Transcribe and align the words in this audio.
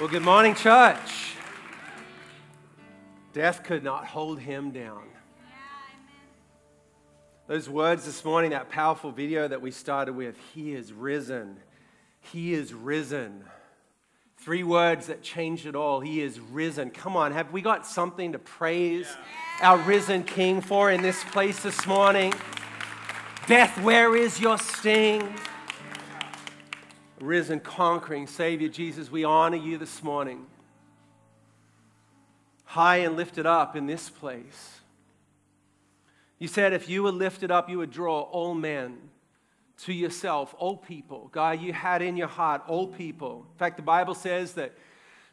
Well, 0.00 0.08
good 0.08 0.22
morning, 0.22 0.54
church. 0.54 1.34
Death 3.34 3.62
could 3.64 3.84
not 3.84 4.06
hold 4.06 4.40
him 4.40 4.70
down. 4.70 5.02
Those 7.46 7.68
words 7.68 8.06
this 8.06 8.24
morning, 8.24 8.52
that 8.52 8.70
powerful 8.70 9.12
video 9.12 9.46
that 9.46 9.60
we 9.60 9.70
started 9.70 10.14
with, 10.14 10.36
He 10.54 10.72
is 10.72 10.90
risen. 10.94 11.58
He 12.18 12.54
is 12.54 12.72
risen. 12.72 13.44
Three 14.38 14.62
words 14.62 15.08
that 15.08 15.20
changed 15.20 15.66
it 15.66 15.76
all. 15.76 16.00
He 16.00 16.22
is 16.22 16.40
risen. 16.40 16.88
Come 16.92 17.14
on, 17.14 17.32
have 17.32 17.52
we 17.52 17.60
got 17.60 17.86
something 17.86 18.32
to 18.32 18.38
praise 18.38 19.06
our 19.60 19.76
risen 19.76 20.22
King 20.22 20.62
for 20.62 20.90
in 20.90 21.02
this 21.02 21.22
place 21.24 21.62
this 21.62 21.86
morning? 21.86 22.32
Death, 23.46 23.78
where 23.82 24.16
is 24.16 24.40
your 24.40 24.56
sting? 24.56 25.28
Risen, 27.22 27.60
conquering 27.60 28.26
Savior 28.26 28.68
Jesus, 28.68 29.10
we 29.10 29.24
honor 29.24 29.56
you 29.56 29.78
this 29.78 30.02
morning. 30.02 30.46
High 32.64 32.98
and 32.98 33.16
lifted 33.16 33.46
up 33.46 33.76
in 33.76 33.86
this 33.86 34.08
place. 34.08 34.80
You 36.38 36.48
said 36.48 36.72
if 36.72 36.88
you 36.88 37.02
were 37.02 37.12
lifted 37.12 37.50
up, 37.50 37.68
you 37.68 37.78
would 37.78 37.90
draw 37.90 38.20
all 38.20 38.54
men 38.54 38.96
to 39.84 39.92
yourself, 39.92 40.54
all 40.58 40.76
people. 40.76 41.28
God, 41.32 41.60
you 41.60 41.72
had 41.72 42.02
in 42.02 42.16
your 42.16 42.28
heart 42.28 42.62
all 42.66 42.86
people. 42.86 43.46
In 43.52 43.58
fact, 43.58 43.76
the 43.76 43.82
Bible 43.82 44.14
says 44.14 44.54
that 44.54 44.72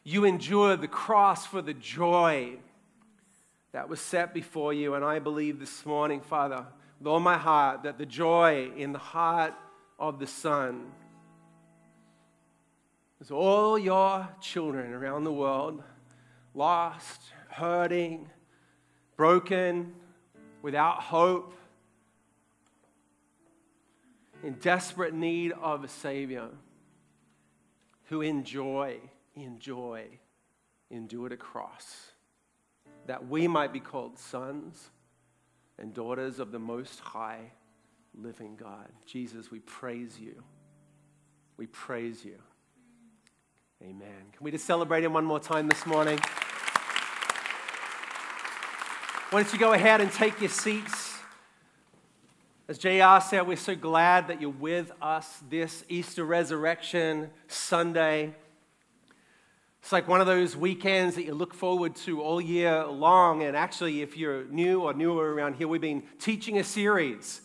you 0.04 0.24
endured 0.24 0.80
the 0.80 0.88
cross 0.88 1.46
for 1.46 1.62
the 1.62 1.74
joy 1.74 2.56
that 3.72 3.88
was 3.88 4.00
set 4.00 4.34
before 4.34 4.72
you. 4.72 4.94
And 4.94 5.04
I 5.04 5.18
believe 5.18 5.60
this 5.60 5.84
morning, 5.84 6.20
Father, 6.20 6.64
with 6.98 7.06
all 7.06 7.20
my 7.20 7.36
heart, 7.36 7.82
that 7.82 7.98
the 7.98 8.06
joy 8.06 8.70
in 8.76 8.92
the 8.92 8.98
heart 8.98 9.54
of 9.98 10.18
the 10.18 10.26
Son 10.26 10.86
is 13.20 13.30
all 13.30 13.78
your 13.78 14.28
children 14.40 14.92
around 14.92 15.24
the 15.24 15.32
world 15.32 15.82
lost, 16.54 17.22
hurting, 17.48 18.28
broken, 19.16 19.92
without 20.62 21.02
hope, 21.02 21.54
in 24.42 24.54
desperate 24.54 25.14
need 25.14 25.52
of 25.52 25.84
a 25.84 25.88
Savior 25.88 26.48
who 28.04 28.22
in 28.22 28.44
joy, 28.44 28.98
in 29.34 29.58
joy, 29.58 30.06
endured 30.90 31.32
a 31.32 31.36
cross 31.36 32.12
that 33.06 33.28
we 33.28 33.48
might 33.48 33.72
be 33.72 33.80
called 33.80 34.18
sons 34.18 34.90
and 35.78 35.94
daughters 35.94 36.38
of 36.38 36.52
the 36.52 36.58
Most 36.58 37.00
High 37.00 37.52
living 38.14 38.56
God. 38.56 38.88
Jesus, 39.06 39.50
we 39.50 39.60
praise 39.60 40.18
you. 40.20 40.42
We 41.56 41.66
praise 41.66 42.24
you. 42.24 42.36
Amen. 43.80 44.08
Can 44.36 44.44
we 44.44 44.50
just 44.50 44.64
celebrate 44.64 45.04
him 45.04 45.12
one 45.12 45.24
more 45.24 45.38
time 45.38 45.68
this 45.68 45.86
morning? 45.86 46.18
Why 49.30 49.42
don't 49.42 49.52
you 49.52 49.58
go 49.58 49.72
ahead 49.72 50.00
and 50.00 50.10
take 50.10 50.40
your 50.40 50.50
seats? 50.50 51.18
As 52.66 52.76
JR 52.76 53.20
said, 53.20 53.46
we're 53.46 53.56
so 53.56 53.76
glad 53.76 54.26
that 54.28 54.40
you're 54.40 54.50
with 54.50 54.90
us 55.00 55.42
this 55.48 55.84
Easter 55.88 56.24
Resurrection 56.24 57.30
Sunday. 57.46 58.34
It's 59.80 59.92
like 59.92 60.08
one 60.08 60.20
of 60.20 60.26
those 60.26 60.56
weekends 60.56 61.14
that 61.14 61.24
you 61.24 61.34
look 61.34 61.54
forward 61.54 61.94
to 61.96 62.20
all 62.20 62.40
year 62.40 62.84
long. 62.84 63.44
And 63.44 63.56
actually, 63.56 64.02
if 64.02 64.16
you're 64.16 64.44
new 64.46 64.80
or 64.80 64.92
newer 64.92 65.32
around 65.32 65.54
here, 65.54 65.68
we've 65.68 65.80
been 65.80 66.02
teaching 66.18 66.58
a 66.58 66.64
series 66.64 67.42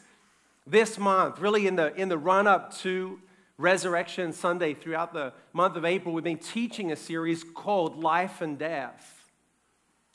this 0.65 0.97
month, 0.97 1.39
really 1.39 1.67
in 1.67 1.75
the, 1.75 1.93
in 1.93 2.09
the 2.09 2.17
run 2.17 2.47
up 2.47 2.75
to 2.77 3.19
Resurrection 3.63 4.33
Sunday 4.33 4.73
throughout 4.73 5.13
the 5.13 5.31
month 5.53 5.77
of 5.77 5.85
April. 5.85 6.13
We've 6.13 6.21
been 6.21 6.37
teaching 6.37 6.91
a 6.91 6.97
series 6.97 7.45
called 7.45 8.03
Life 8.03 8.41
and 8.41 8.59
Death. 8.59 9.31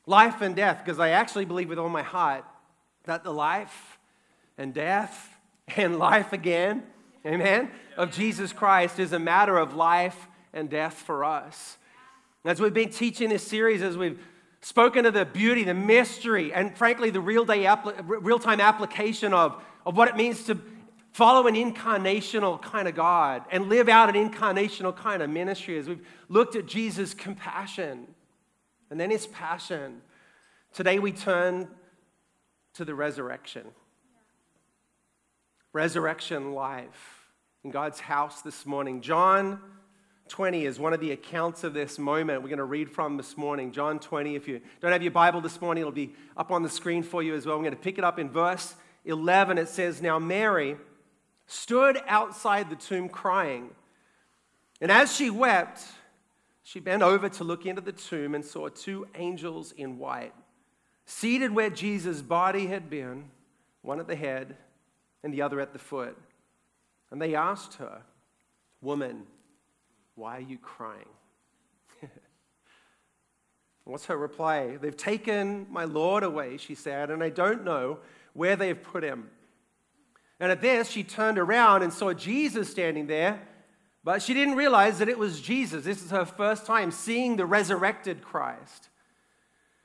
Life 0.05 0.43
and 0.43 0.55
Death, 0.55 0.83
because 0.85 1.01
I 1.01 1.11
actually 1.11 1.47
believe 1.47 1.71
with 1.71 1.79
all 1.79 1.89
my 1.89 2.03
heart 2.03 2.45
that 3.05 3.25
the 3.25 3.33
life 3.33 3.99
and 4.59 4.75
death 4.75 5.35
and 5.79 5.99
life 5.99 6.35
again, 6.35 6.83
amen, 7.25 7.71
of 7.97 8.13
Jesus 8.13 8.53
Christ 8.53 8.99
is 8.99 9.15
a 9.15 9.19
matter 9.19 9.57
of 9.57 9.75
life 9.75 10.29
and 10.53 10.69
death 10.69 10.93
for 10.95 11.25
us. 11.25 11.79
As 12.45 12.61
we've 12.61 12.75
been 12.75 12.91
teaching 12.91 13.31
this 13.31 13.47
series, 13.47 13.81
as 13.81 13.97
we've 13.97 14.21
spoken 14.61 15.07
of 15.07 15.15
the 15.15 15.25
beauty, 15.25 15.65
the 15.65 15.73
mystery, 15.73 16.53
and 16.53 16.77
frankly, 16.77 17.09
the 17.09 17.21
real 17.21 17.47
day, 17.47 17.67
real 18.05 18.39
time 18.39 18.61
application 18.61 19.33
of, 19.33 19.63
of 19.87 19.97
what 19.97 20.09
it 20.09 20.17
means 20.17 20.45
to 20.45 20.61
follow 21.13 21.47
an 21.47 21.55
incarnational 21.55 22.61
kind 22.61 22.89
of 22.89 22.95
God 22.95 23.45
and 23.51 23.69
live 23.69 23.89
out 23.89 24.15
an 24.15 24.31
incarnational 24.31 24.95
kind 24.95 25.23
of 25.23 25.31
ministry 25.31 25.79
as 25.79 25.89
we've 25.89 26.07
looked 26.29 26.57
at 26.57 26.67
Jesus' 26.67 27.15
compassion 27.15 28.07
and 28.91 28.99
then 28.99 29.11
his 29.11 29.27
passion. 29.27 30.01
Today 30.73 30.99
we 30.99 31.13
turn 31.13 31.69
to 32.75 32.85
the 32.85 32.95
resurrection. 32.95 33.67
Resurrection 35.73 36.53
life 36.53 37.29
in 37.65 37.71
God's 37.71 38.01
house 38.01 38.43
this 38.43 38.65
morning. 38.65 39.01
John 39.01 39.61
20 40.29 40.67
is 40.67 40.79
one 40.79 40.93
of 40.93 41.01
the 41.01 41.13
accounts 41.13 41.65
of 41.65 41.75
this 41.75 41.99
moment 41.99 42.43
we're 42.43 42.49
going 42.49 42.59
to 42.59 42.65
read 42.65 42.91
from 42.91 43.17
this 43.17 43.37
morning. 43.37 43.73
John 43.73 43.99
20. 43.99 44.35
If 44.35 44.47
you 44.47 44.61
don't 44.81 44.93
have 44.93 45.03
your 45.03 45.13
Bible 45.13 45.41
this 45.41 45.61
morning, 45.61 45.83
it'll 45.83 45.93
be 45.93 46.15
up 46.37 46.51
on 46.51 46.63
the 46.63 46.69
screen 46.69 47.03
for 47.03 47.23
you 47.23 47.35
as 47.35 47.47
well. 47.47 47.57
I'm 47.57 47.63
going 47.63 47.75
to 47.75 47.81
pick 47.81 47.99
it 47.99 48.05
up 48.05 48.19
in 48.19 48.31
verse 48.31 48.75
11. 49.05 49.59
It 49.59 49.69
says, 49.69 50.03
Now 50.03 50.19
Mary 50.19 50.77
stood 51.49 51.99
outside 52.07 52.71
the 52.71 52.77
tomb 52.77 53.09
crying. 53.09 53.71
And 54.81 54.93
as 54.93 55.17
she 55.17 55.31
wept, 55.31 55.83
she 56.63 56.79
bent 56.79 57.03
over 57.03 57.29
to 57.31 57.45
look 57.45 57.67
into 57.67 57.81
the 57.81 57.93
tomb 57.93 58.35
and 58.35 58.45
saw 58.45 58.69
two 58.69 59.09
angels 59.17 59.73
in 59.73 59.99
white, 59.99 60.35
seated 61.07 61.53
where 61.53 61.71
Jesus' 61.71 62.23
body 62.23 62.67
had 62.67 62.89
been, 62.91 63.31
one 63.81 63.99
at 63.99 64.07
the 64.07 64.15
head 64.15 64.57
and 65.25 65.33
the 65.33 65.43
other 65.43 65.59
at 65.61 65.73
the 65.73 65.79
foot. 65.79 66.17
And 67.11 67.21
they 67.21 67.35
asked 67.35 67.75
her, 67.75 68.03
Woman, 68.83 69.25
why 70.15 70.37
are 70.37 70.41
you 70.41 70.59
crying? 70.59 71.09
What's 73.85 74.05
her 74.05 74.17
reply? 74.17 74.77
They've 74.77 74.97
taken 74.97 75.67
my 75.71 75.85
Lord 75.85 76.23
away, 76.23 76.59
she 76.59 76.75
said, 76.75 77.11
and 77.11 77.25
I 77.25 77.31
don't 77.31 77.65
know 77.65 77.99
where 78.35 78.55
they've 78.55 78.81
put 78.81 79.03
him. 79.03 79.31
And 80.41 80.53
at 80.53 80.61
this, 80.61 80.89
she 80.89 81.03
turned 81.03 81.39
around 81.39 81.83
and 81.83 81.93
saw 81.93 82.13
Jesus 82.13 82.71
standing 82.71 83.07
there, 83.07 83.43
but 84.05 84.23
she 84.23 84.35
didn't 84.35 84.55
realize 84.55 84.99
that 84.99 85.09
it 85.09 85.19
was 85.19 85.41
Jesus. 85.41 85.85
This 85.85 86.03
is 86.05 86.11
her 86.11 86.25
first 86.25 86.65
time 86.65 86.91
seeing 86.91 87.37
the 87.37 87.47
resurrected 87.47 88.23
Christ. 88.23 88.89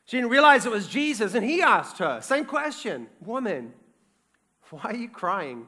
She 0.05 0.17
didn't 0.17 0.29
realize 0.31 0.65
it 0.65 0.71
was 0.71 0.87
Jesus, 0.87 1.33
and 1.33 1.45
he 1.45 1.61
asked 1.61 1.97
her, 1.97 2.21
same 2.21 2.45
question 2.45 3.07
Woman, 3.21 3.73
why 4.69 4.91
are 4.91 4.95
you 4.95 5.09
crying? 5.09 5.67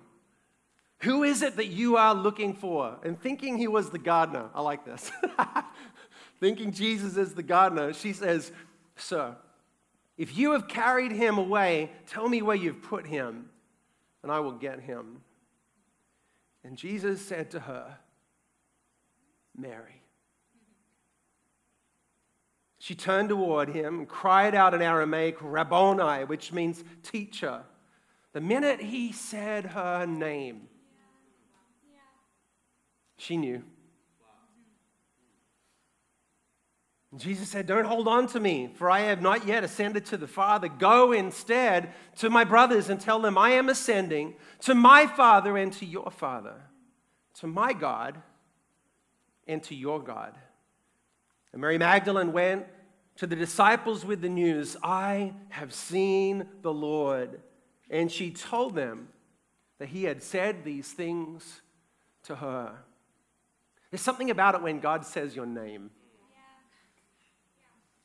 Who 1.00 1.24
is 1.24 1.42
it 1.42 1.58
that 1.58 1.68
you 1.68 1.98
are 1.98 2.16
looking 2.16 2.54
for? 2.54 2.98
And 3.04 3.20
thinking 3.20 3.58
he 3.58 3.68
was 3.68 3.90
the 3.90 4.00
gardener, 4.00 4.50
I 4.54 4.62
like 4.62 4.86
this. 4.86 5.12
thinking 6.40 6.72
Jesus 6.72 7.18
is 7.18 7.34
the 7.34 7.44
gardener, 7.44 7.94
she 7.94 8.14
says, 8.14 8.52
Sir, 8.96 9.36
if 10.18 10.38
you 10.38 10.52
have 10.52 10.68
carried 10.68 11.12
him 11.12 11.38
away, 11.38 11.92
tell 12.08 12.30
me 12.30 12.42
where 12.42 12.56
you've 12.56 12.82
put 12.82 13.06
him 13.06 13.50
and 14.26 14.32
I 14.32 14.40
will 14.40 14.54
get 14.54 14.80
him. 14.80 15.22
And 16.64 16.76
Jesus 16.76 17.22
said 17.22 17.52
to 17.52 17.60
her, 17.60 18.00
Mary. 19.56 20.02
She 22.80 22.96
turned 22.96 23.30
toward 23.30 23.70
him 23.70 24.00
and 24.00 24.08
cried 24.10 24.56
out 24.56 24.74
in 24.74 24.82
Aramaic, 24.82 25.38
Rabboni, 25.42 26.26
which 26.26 26.52
means 26.52 26.84
teacher. 27.04 27.62
The 28.34 28.42
minute 28.42 28.82
he 28.82 29.12
said 29.12 29.68
her 29.68 30.08
name, 30.08 30.70
she 33.18 33.38
knew. 33.38 33.62
Jesus 37.20 37.50
said, 37.50 37.68
Don't 37.68 37.86
hold 37.86 38.08
on 38.08 38.28
to 38.28 38.40
me, 38.40 38.70
for 38.76 38.90
I 38.90 39.02
have 39.02 39.22
not 39.22 39.48
yet 39.48 39.64
ascended 39.64 40.06
to 40.08 40.18
the 40.18 40.28
Father. 40.28 40.68
Go 40.68 41.12
instead 41.12 41.94
to 42.18 42.30
my 42.30 42.44
brothers 42.44 42.90
and 42.90 43.00
tell 43.00 43.20
them, 43.20 43.38
I 43.38 43.52
am 43.52 43.70
ascending 43.70 44.36
to 44.62 44.76
my 44.76 45.08
Father 45.08 45.58
and 45.58 45.72
to 45.74 45.86
your 45.86 46.12
Father, 46.12 46.56
to 47.36 47.48
my 47.48 47.74
God 47.74 48.22
and 49.48 49.62
to 49.64 49.76
your 49.76 50.02
God. 50.02 50.36
And 51.54 51.62
Mary 51.62 51.78
Magdalene 51.78 52.34
went 52.34 52.66
to 53.18 53.28
the 53.28 53.36
disciples 53.36 54.06
with 54.06 54.22
the 54.22 54.30
news, 54.30 54.76
I 54.84 55.34
have 55.50 55.74
seen 55.74 56.48
the 56.62 56.74
Lord. 56.74 57.40
And 57.90 58.12
she 58.12 58.32
told 58.32 58.76
them 58.76 59.08
that 59.80 59.90
he 59.90 60.04
had 60.04 60.22
said 60.22 60.64
these 60.64 60.92
things 60.92 61.62
to 62.24 62.36
her. 62.36 62.74
There's 63.92 64.02
something 64.02 64.32
about 64.32 64.56
it 64.56 64.62
when 64.62 64.80
God 64.80 65.06
says 65.06 65.36
your 65.36 65.46
name. 65.46 65.92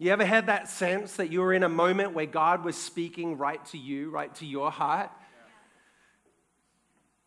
You 0.00 0.10
ever 0.10 0.24
had 0.24 0.46
that 0.46 0.68
sense 0.68 1.14
that 1.16 1.30
you 1.30 1.40
were 1.40 1.52
in 1.52 1.62
a 1.62 1.68
moment 1.68 2.14
where 2.14 2.26
God 2.26 2.64
was 2.64 2.74
speaking 2.74 3.38
right 3.38 3.64
to 3.66 3.78
you, 3.78 4.10
right 4.10 4.34
to 4.36 4.46
your 4.46 4.72
heart? 4.72 5.12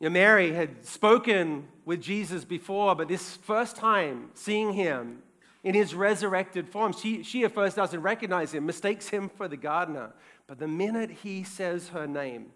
Know, 0.01 0.09
Mary 0.09 0.51
had 0.51 0.85
spoken 0.85 1.69
with 1.85 2.01
Jesus 2.01 2.43
before, 2.43 2.95
but 2.95 3.07
this 3.07 3.37
first 3.37 3.77
time 3.77 4.31
seeing 4.33 4.73
him, 4.73 5.21
in 5.63 5.73
his 5.73 5.95
resurrected 5.95 6.67
form. 6.67 6.93
She, 6.93 7.23
she 7.23 7.43
at 7.45 7.53
first 7.53 7.75
doesn't 7.75 8.01
recognize 8.01 8.53
him, 8.53 8.65
mistakes 8.65 9.07
him 9.07 9.29
for 9.29 9.47
the 9.47 9.57
gardener. 9.57 10.11
But 10.45 10.59
the 10.59 10.67
minute 10.67 11.09
he 11.09 11.43
says 11.43 11.89
her 11.89 12.05
name, 12.05 12.47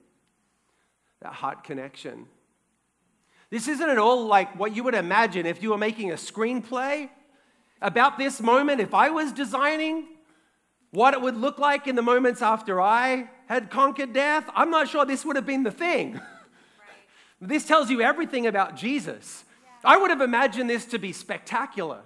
that 1.21 1.33
heart 1.33 1.63
connection. 1.63 2.25
This 3.49 3.67
isn't 3.69 3.89
at 3.89 3.97
all 3.97 4.25
like 4.25 4.59
what 4.59 4.75
you 4.75 4.83
would 4.83 4.93
imagine 4.93 5.45
if 5.45 5.63
you 5.63 5.69
were 5.69 5.77
making 5.77 6.11
a 6.11 6.15
screenplay 6.15 7.09
about 7.81 8.17
this 8.17 8.41
moment. 8.41 8.81
If 8.81 8.93
I 8.93 9.09
was 9.09 9.31
designing 9.31 10.05
what 10.91 11.13
it 11.13 11.21
would 11.21 11.37
look 11.37 11.59
like 11.59 11.87
in 11.87 11.95
the 11.95 12.01
moments 12.01 12.41
after 12.41 12.81
I 12.81 13.29
had 13.47 13.69
conquered 13.69 14.13
death, 14.13 14.49
I'm 14.55 14.69
not 14.69 14.89
sure 14.89 15.05
this 15.05 15.25
would 15.25 15.35
have 15.35 15.45
been 15.45 15.63
the 15.63 15.71
thing. 15.71 16.13
Right. 16.13 16.21
this 17.41 17.65
tells 17.65 17.89
you 17.89 18.01
everything 18.01 18.47
about 18.47 18.75
Jesus. 18.75 19.43
Yeah. 19.63 19.91
I 19.91 19.97
would 19.97 20.09
have 20.09 20.21
imagined 20.21 20.69
this 20.69 20.85
to 20.85 20.99
be 20.99 21.11
spectacular. 21.11 22.01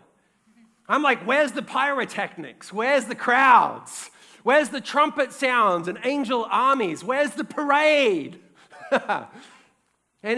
I'm 0.87 1.03
like, 1.03 1.23
where's 1.23 1.53
the 1.53 1.61
pyrotechnics? 1.61 2.73
Where's 2.73 3.05
the 3.05 3.15
crowds? 3.15 4.11
Where's 4.43 4.69
the 4.69 4.81
trumpet 4.81 5.31
sounds 5.31 5.87
and 5.87 5.99
angel 6.03 6.47
armies? 6.49 7.03
Where's 7.03 7.31
the 7.31 7.43
parade? 7.43 8.39
and 8.91 9.27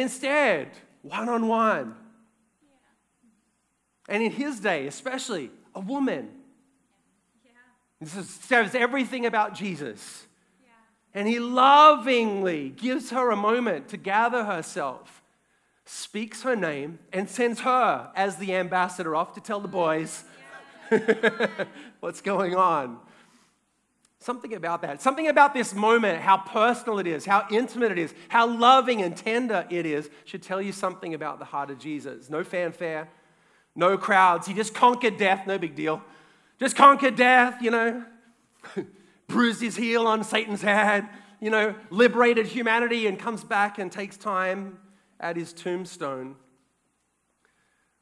instead, 0.02 0.70
one 1.02 1.30
on 1.30 1.48
one. 1.48 1.96
And 4.08 4.22
in 4.22 4.32
his 4.32 4.60
day, 4.60 4.88
especially, 4.88 5.52
a 5.74 5.80
woman 5.80 6.30
this 8.04 8.30
says 8.30 8.76
everything 8.76 9.26
about 9.26 9.56
Jesus. 9.56 10.28
Yeah. 10.62 10.70
And 11.14 11.28
he 11.28 11.40
lovingly 11.40 12.70
gives 12.70 13.12
her 13.12 13.32
a 13.32 13.36
moment 13.36 13.90
to 13.90 13.98
gather 13.98 14.44
herself, 14.44 15.22
speaks 15.86 16.44
her 16.44 16.56
name, 16.56 17.00
and 17.12 17.30
sends 17.30 17.62
her 17.62 18.12
as 18.16 18.38
the 18.38 18.56
ambassador 18.56 19.16
off 19.16 19.34
to 19.36 19.42
tell 19.42 19.60
the 19.60 19.68
boys 19.68 20.24
yeah. 20.92 21.48
what's 22.00 22.22
going 22.22 22.56
on. 22.56 23.00
Something 24.20 24.54
about 24.54 24.82
that. 24.84 25.02
Something 25.02 25.28
about 25.28 25.54
this 25.54 25.74
moment, 25.74 26.22
how 26.22 26.38
personal 26.38 27.00
it 27.00 27.08
is, 27.08 27.26
how 27.26 27.46
intimate 27.52 27.92
it 27.92 27.98
is, 27.98 28.14
how 28.30 28.48
loving 28.48 29.02
and 29.02 29.18
tender 29.18 29.68
it 29.70 29.86
is, 29.86 30.10
should 30.24 30.42
tell 30.42 30.62
you 30.62 30.72
something 30.72 31.14
about 31.14 31.40
the 31.40 31.46
heart 31.46 31.70
of 31.70 31.78
Jesus. 31.78 32.30
No 32.30 32.42
fanfare, 32.42 33.10
no 33.76 33.98
crowds. 33.98 34.48
He 34.48 34.54
just 34.54 34.74
conquered 34.74 35.18
death, 35.18 35.48
no 35.48 35.58
big 35.58 35.76
deal. 35.76 36.02
Just 36.60 36.76
conquered 36.76 37.16
death, 37.16 37.62
you 37.62 37.72
know, 37.72 38.04
bruised 39.28 39.62
his 39.62 39.76
heel 39.76 40.08
on 40.08 40.24
Satan's 40.24 40.62
head, 40.62 41.08
you 41.40 41.50
know, 41.50 41.76
liberated 41.90 42.46
humanity 42.46 43.08
and 43.08 43.18
comes 43.20 43.44
back 43.44 43.80
and 43.80 43.92
takes 43.92 44.18
time 44.18 44.80
at 45.20 45.36
his 45.36 45.54
tombstone 45.54 46.36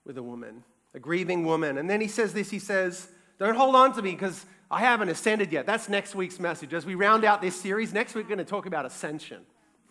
with 0.06 0.18
a 0.18 0.24
woman, 0.24 0.64
a 0.94 1.00
grieving 1.00 1.46
woman. 1.46 1.78
And 1.78 1.90
then 1.90 2.02
he 2.02 2.08
says 2.08 2.34
this 2.34 2.50
he 2.50 2.60
says, 2.60 3.08
Don't 3.40 3.56
hold 3.56 3.76
on 3.76 3.94
to 3.94 4.02
me 4.02 4.12
because 4.12 4.46
I 4.70 4.80
haven't 4.80 5.10
ascended 5.10 5.52
yet. 5.52 5.66
That's 5.66 5.90
next 5.90 6.16
week's 6.16 6.40
message. 6.40 6.74
As 6.74 6.86
we 6.86 6.96
round 6.96 7.26
out 7.26 7.42
this 7.42 7.60
series, 7.60 7.94
next 7.94 8.16
week 8.16 8.26
we're 8.26 8.36
going 8.36 8.46
to 8.46 8.50
talk 8.50 8.66
about 8.66 8.86
ascension. 8.86 9.42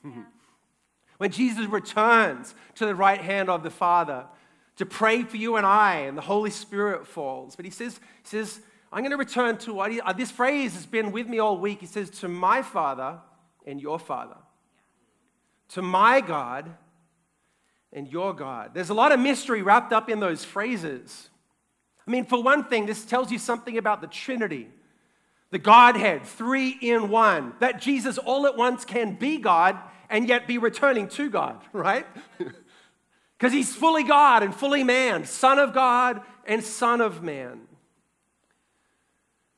when 1.19 1.31
Jesus 1.31 1.67
returns 1.67 2.55
to 2.77 2.87
the 2.87 2.94
right 2.94 3.21
hand 3.21 3.49
of 3.50 3.62
the 3.62 3.71
Father, 3.71 4.27
to 4.76 4.87
pray 4.87 5.22
for 5.22 5.37
you 5.37 5.56
and 5.56 5.67
I, 5.67 6.00
and 6.00 6.17
the 6.17 6.22
Holy 6.22 6.50
Spirit 6.50 7.06
falls. 7.06 7.56
But 7.56 7.64
he 7.64 7.70
says, 7.70 8.00
he 8.22 8.28
says 8.28 8.61
I'm 8.93 9.02
going 9.02 9.12
to 9.12 9.17
return 9.17 9.56
to 9.58 9.75
what 9.75 9.93
he, 9.93 10.00
uh, 10.00 10.12
this 10.12 10.31
phrase 10.31 10.75
has 10.75 10.87
been 10.87 11.12
with 11.12 11.28
me 11.28 11.38
all 11.38 11.58
week. 11.58 11.81
He 11.81 11.87
says, 11.87 12.11
To 12.20 12.28
my 12.28 12.62
Father 12.62 13.19
and 13.67 13.81
your 13.81 13.99
Father, 13.99 14.37
to 15.70 15.82
my 15.82 16.20
God 16.20 16.75
and 17.93 18.08
your 18.08 18.34
God. 18.34 18.72
There's 18.75 18.90
a 18.90 18.94
lot 18.94 19.12
of 19.12 19.20
mystery 19.20 19.62
wrapped 19.62 19.93
up 19.93 20.08
in 20.08 20.19
those 20.19 20.44
phrases. 20.44 21.28
I 22.06 22.11
mean, 22.11 22.25
for 22.25 22.43
one 22.43 22.64
thing, 22.64 22.87
this 22.87 23.05
tells 23.05 23.31
you 23.31 23.38
something 23.38 23.78
about 23.78 24.00
the 24.00 24.06
Trinity, 24.08 24.69
the 25.50 25.58
Godhead, 25.58 26.25
three 26.25 26.70
in 26.81 27.11
one, 27.11 27.52
that 27.61 27.81
Jesus 27.81 28.19
all 28.19 28.46
at 28.46 28.56
once 28.56 28.84
can 28.84 29.14
be 29.14 29.38
God 29.38 29.76
and 30.08 30.28
yet 30.28 30.49
be 30.49 30.58
returning 30.58 31.06
to 31.08 31.31
God, 31.31 31.61
right? 31.72 32.06
Because 33.41 33.55
he's 33.55 33.75
fully 33.75 34.03
God 34.03 34.43
and 34.43 34.55
fully 34.55 34.85
man, 34.85 35.25
Son 35.25 35.59
of 35.59 35.73
God 35.73 36.21
and 36.45 36.63
Son 36.63 37.01
of 37.01 37.23
man. 37.23 37.63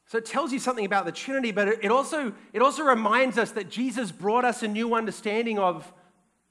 So 0.07 0.19
it 0.19 0.25
tells 0.25 0.53
you 0.53 0.61
something 0.61 0.85
about 0.85 1.05
the 1.05 1.11
Trinity, 1.11 1.51
but 1.51 1.67
it 1.67 1.91
also, 1.91 2.33
it 2.53 2.63
also 2.63 2.85
reminds 2.85 3.39
us 3.39 3.51
that 3.53 3.71
Jesus 3.71 4.13
brought 4.13 4.45
us 4.45 4.63
a 4.63 4.69
new 4.69 4.95
understanding 4.95 5.59
of, 5.59 5.93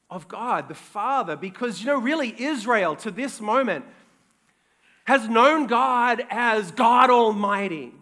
of 0.09 0.27
God, 0.27 0.67
the 0.67 0.75
Father, 0.75 1.37
because, 1.37 1.79
you 1.79 1.85
know, 1.85 1.97
really, 1.97 2.35
Israel 2.37 2.97
to 2.97 3.11
this 3.11 3.39
moment 3.39 3.85
has 5.05 5.29
known 5.29 5.67
God 5.67 6.25
as 6.29 6.71
God 6.71 7.09
Almighty, 7.09 7.93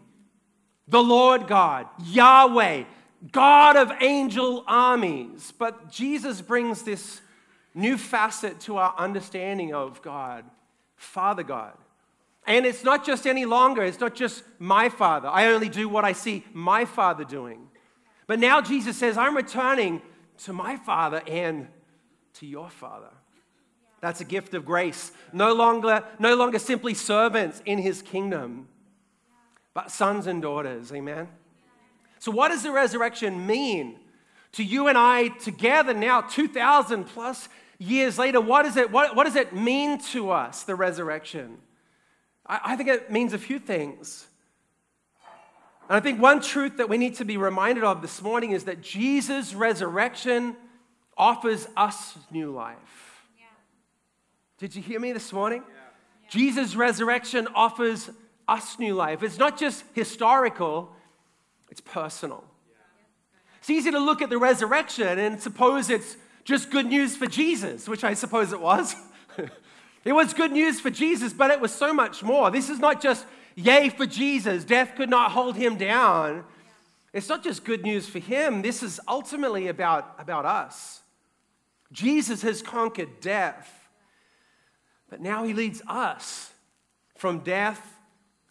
the 0.87 1.03
Lord 1.03 1.47
God, 1.47 1.85
Yahweh, 2.03 2.85
God 3.31 3.75
of 3.75 3.91
angel 4.01 4.63
armies. 4.65 5.53
But 5.55 5.91
Jesus 5.91 6.41
brings 6.41 6.81
this 6.81 7.21
new 7.73 7.97
facet 7.97 8.59
to 8.61 8.77
our 8.77 8.93
understanding 8.97 9.73
of 9.73 10.01
God, 10.01 10.45
Father 10.95 11.43
God. 11.43 11.73
And 12.47 12.65
it's 12.65 12.83
not 12.83 13.05
just 13.05 13.27
any 13.27 13.45
longer, 13.45 13.83
it's 13.83 13.99
not 13.99 14.15
just 14.15 14.43
my 14.57 14.89
Father. 14.89 15.27
I 15.27 15.47
only 15.47 15.69
do 15.69 15.87
what 15.87 16.03
I 16.03 16.13
see 16.13 16.43
my 16.53 16.85
Father 16.85 17.23
doing. 17.23 17.67
But 18.27 18.39
now 18.39 18.61
Jesus 18.61 18.97
says, 18.97 19.17
I'm 19.17 19.35
returning 19.35 20.01
to 20.39 20.53
my 20.53 20.77
Father 20.77 21.21
and 21.27 21.67
to 22.35 22.45
your 22.45 22.69
Father. 22.69 23.09
That's 24.01 24.21
a 24.21 24.25
gift 24.25 24.53
of 24.53 24.65
grace. 24.65 25.11
No 25.33 25.53
longer, 25.53 26.03
no 26.19 26.35
longer 26.35 26.59
simply 26.59 26.93
servants 26.93 27.61
in 27.65 27.79
his 27.79 28.01
kingdom, 28.01 28.67
but 29.73 29.91
sons 29.91 30.25
and 30.25 30.41
daughters. 30.41 30.91
Amen. 30.93 31.27
So, 32.19 32.31
what 32.31 32.49
does 32.49 32.63
the 32.63 32.71
resurrection 32.71 33.45
mean 33.45 33.99
to 34.53 34.63
you 34.63 34.87
and 34.87 34.97
I 34.97 35.29
together 35.29 35.93
now, 35.93 36.21
2,000 36.21 37.05
plus 37.05 37.49
years 37.77 38.17
later, 38.17 38.41
what, 38.41 38.65
is 38.65 38.77
it, 38.77 38.91
what, 38.91 39.15
what 39.15 39.25
does 39.25 39.35
it 39.35 39.53
mean 39.53 39.99
to 40.11 40.31
us, 40.31 40.63
the 40.63 40.75
resurrection? 40.75 41.57
I, 42.45 42.59
I 42.65 42.75
think 42.75 42.89
it 42.89 43.11
means 43.11 43.33
a 43.33 43.37
few 43.37 43.59
things. 43.59 44.27
And 45.87 45.95
I 45.95 45.99
think 45.99 46.21
one 46.21 46.41
truth 46.41 46.77
that 46.77 46.89
we 46.89 46.97
need 46.97 47.15
to 47.15 47.25
be 47.25 47.37
reminded 47.37 47.83
of 47.83 48.01
this 48.01 48.21
morning 48.21 48.51
is 48.51 48.65
that 48.65 48.81
Jesus' 48.81 49.55
resurrection 49.55 50.55
offers 51.17 51.67
us 51.75 52.17
new 52.31 52.51
life. 52.51 53.25
Yeah. 53.37 53.45
Did 54.59 54.75
you 54.75 54.81
hear 54.81 54.99
me 54.99 55.11
this 55.11 55.33
morning? 55.33 55.63
Yeah. 55.67 55.75
Yeah. 56.23 56.29
Jesus' 56.29 56.75
resurrection 56.75 57.47
offers 57.55 58.09
us 58.47 58.77
new 58.79 58.93
life. 58.93 59.23
It's 59.23 59.37
not 59.37 59.59
just 59.59 59.83
historical, 59.93 60.91
it's 61.69 61.81
personal. 61.81 62.43
It's 63.59 63.69
easy 63.69 63.91
to 63.91 63.99
look 63.99 64.21
at 64.21 64.29
the 64.29 64.37
resurrection 64.37 65.19
and 65.19 65.41
suppose 65.41 65.89
it's 65.89 66.17
just 66.43 66.71
good 66.71 66.87
news 66.87 67.15
for 67.15 67.27
Jesus, 67.27 67.87
which 67.87 68.03
I 68.03 68.13
suppose 68.13 68.53
it 68.53 68.61
was. 68.61 68.95
it 70.05 70.13
was 70.13 70.33
good 70.33 70.51
news 70.51 70.79
for 70.79 70.89
Jesus, 70.89 71.33
but 71.33 71.51
it 71.51 71.61
was 71.61 71.73
so 71.73 71.93
much 71.93 72.23
more. 72.23 72.49
This 72.49 72.69
is 72.69 72.79
not 72.79 73.01
just 73.01 73.25
yay 73.55 73.89
for 73.89 74.05
Jesus, 74.05 74.63
death 74.63 74.95
could 74.95 75.09
not 75.09 75.31
hold 75.31 75.55
him 75.55 75.77
down. 75.77 76.45
It's 77.11 77.27
not 77.27 77.43
just 77.43 77.65
good 77.65 77.83
news 77.83 78.07
for 78.07 78.19
him, 78.19 78.61
this 78.61 78.81
is 78.83 78.99
ultimately 79.07 79.67
about, 79.67 80.15
about 80.19 80.45
us. 80.45 81.01
Jesus 81.91 82.41
has 82.43 82.61
conquered 82.61 83.19
death, 83.19 83.89
but 85.09 85.19
now 85.19 85.43
he 85.43 85.53
leads 85.53 85.81
us 85.87 86.53
from 87.17 87.39
death 87.39 87.97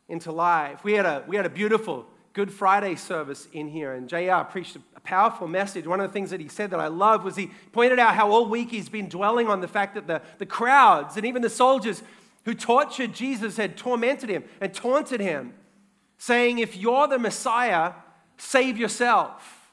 into 0.09 0.33
life. 0.33 0.83
We 0.83 0.95
had 0.95 1.07
a, 1.07 1.25
we 1.27 1.37
had 1.37 1.47
a 1.47 1.51
beautiful 1.51 2.07
Good 2.39 2.53
Friday 2.53 2.95
service 2.95 3.49
in 3.53 3.67
here, 3.67 3.95
and 3.95 4.09
JR 4.09 4.49
preached 4.49 4.77
a 4.77 5.01
powerful 5.01 5.49
message. 5.49 5.89
One 5.89 5.99
of 5.99 6.09
the 6.09 6.13
things 6.13 6.31
that 6.31 6.39
he 6.39 6.47
said 6.47 6.71
that 6.71 6.79
I 6.79 6.87
love 6.87 7.25
was 7.25 7.35
he 7.35 7.51
pointed 7.73 7.99
out 7.99 8.15
how 8.15 8.31
all 8.31 8.47
week 8.47 8.71
he's 8.71 8.89
been 8.89 9.09
dwelling 9.09 9.49
on 9.49 9.61
the 9.61 9.67
fact 9.67 9.97
that 9.97 10.07
the, 10.07 10.23
the 10.39 10.47
crowds 10.47 11.17
and 11.17 11.27
even 11.27 11.43
the 11.43 11.51
soldiers 11.51 12.01
who 12.45 12.55
tortured 12.55 13.13
Jesus 13.13 13.57
had 13.57 13.77
tormented 13.77 14.29
him 14.31 14.45
and 14.61 14.73
taunted 14.73 15.21
him, 15.21 15.53
saying, 16.17 16.61
If 16.61 16.77
you're 16.77 17.09
the 17.09 17.19
Messiah, 17.19 17.95
save 18.37 18.79
yourself. 18.79 19.73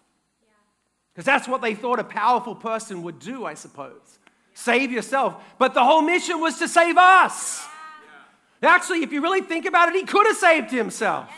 Because 1.13 1.25
that's 1.25 1.47
what 1.47 1.61
they 1.61 1.75
thought 1.75 1.99
a 1.99 2.03
powerful 2.03 2.55
person 2.55 3.03
would 3.03 3.19
do, 3.19 3.45
I 3.45 3.53
suppose. 3.53 4.17
Save 4.55 4.91
yourself. 4.91 5.35
But 5.59 5.75
the 5.75 5.83
whole 5.83 6.01
mission 6.01 6.41
was 6.41 6.57
to 6.57 6.67
save 6.67 6.97
us. 6.97 7.63
Actually, 8.63 9.03
if 9.03 9.13
you 9.13 9.21
really 9.21 9.41
think 9.41 9.67
about 9.67 9.89
it, 9.89 9.93
he 9.93 10.03
could 10.03 10.25
have 10.25 10.37
saved 10.37 10.71
himself 10.71 11.29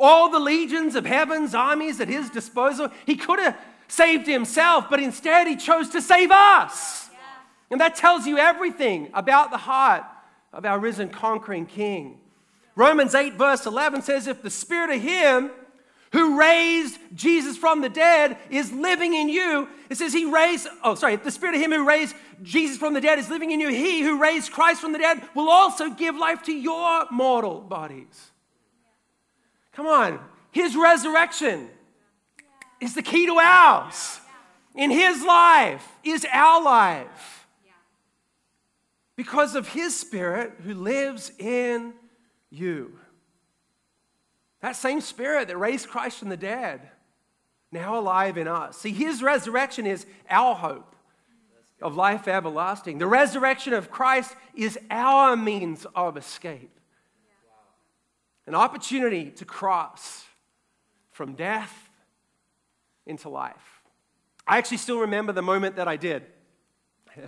all 0.00 0.30
the 0.30 0.40
legions 0.40 0.94
of 0.94 1.06
heaven's 1.06 1.54
armies 1.54 2.00
at 2.00 2.08
his 2.08 2.30
disposal. 2.30 2.88
He 3.06 3.16
could 3.16 3.38
have 3.38 3.56
saved 3.86 4.26
himself, 4.26 4.86
but 4.88 5.00
instead 5.00 5.46
he 5.46 5.56
chose 5.56 5.90
to 5.90 6.00
save 6.00 6.30
us. 6.30 7.08
Yeah. 7.12 7.18
And 7.72 7.80
that 7.80 7.96
tells 7.96 8.26
you 8.26 8.38
everything 8.38 9.10
about 9.14 9.50
the 9.50 9.58
heart 9.58 10.04
of 10.52 10.64
our 10.64 10.78
risen 10.78 11.10
conquering 11.10 11.66
king. 11.66 12.18
Romans 12.74 13.14
8, 13.14 13.34
verse 13.34 13.66
11 13.66 14.02
says, 14.02 14.26
If 14.26 14.42
the 14.42 14.50
spirit 14.50 14.90
of 14.90 15.02
him 15.02 15.50
who 16.12 16.38
raised 16.38 16.98
Jesus 17.14 17.56
from 17.56 17.82
the 17.82 17.88
dead 17.88 18.36
is 18.50 18.72
living 18.72 19.14
in 19.14 19.28
you. 19.28 19.68
It 19.88 19.96
says 19.96 20.12
he 20.12 20.24
raised, 20.24 20.66
oh, 20.82 20.94
sorry, 20.94 21.14
if 21.14 21.22
the 21.22 21.30
spirit 21.30 21.54
of 21.54 21.60
him 21.60 21.70
who 21.70 21.86
raised 21.86 22.16
Jesus 22.42 22.78
from 22.78 22.94
the 22.94 23.00
dead 23.00 23.18
is 23.18 23.30
living 23.30 23.50
in 23.52 23.60
you. 23.60 23.68
He 23.68 24.00
who 24.00 24.20
raised 24.20 24.50
Christ 24.50 24.80
from 24.80 24.92
the 24.92 24.98
dead 24.98 25.22
will 25.34 25.48
also 25.48 25.90
give 25.90 26.16
life 26.16 26.42
to 26.44 26.52
your 26.52 27.06
mortal 27.10 27.60
bodies. 27.60 28.29
Come 29.72 29.86
on, 29.86 30.20
his 30.50 30.76
resurrection 30.76 31.68
is 32.80 32.94
the 32.94 33.02
key 33.02 33.26
to 33.26 33.38
ours. 33.38 34.20
In 34.74 34.90
his 34.90 35.22
life 35.22 35.86
is 36.04 36.26
our 36.32 36.62
life. 36.62 37.46
Because 39.16 39.54
of 39.54 39.68
his 39.68 39.98
spirit 39.98 40.52
who 40.64 40.74
lives 40.74 41.32
in 41.38 41.92
you. 42.50 42.98
That 44.60 44.76
same 44.76 45.00
spirit 45.00 45.48
that 45.48 45.56
raised 45.56 45.88
Christ 45.88 46.18
from 46.18 46.28
the 46.28 46.36
dead, 46.36 46.88
now 47.72 47.98
alive 47.98 48.36
in 48.36 48.48
us. 48.48 48.78
See, 48.78 48.92
his 48.92 49.22
resurrection 49.22 49.86
is 49.86 50.06
our 50.28 50.54
hope 50.54 50.94
of 51.80 51.96
life 51.96 52.28
everlasting. 52.28 52.98
The 52.98 53.06
resurrection 53.06 53.72
of 53.72 53.90
Christ 53.90 54.34
is 54.54 54.78
our 54.90 55.36
means 55.36 55.86
of 55.94 56.16
escape. 56.16 56.79
An 58.46 58.54
opportunity 58.54 59.30
to 59.32 59.44
cross 59.44 60.24
from 61.10 61.34
death 61.34 61.90
into 63.06 63.28
life. 63.28 63.82
I 64.46 64.58
actually 64.58 64.78
still 64.78 64.98
remember 64.98 65.32
the 65.32 65.42
moment 65.42 65.76
that 65.76 65.86
I 65.86 65.96
did 65.96 66.24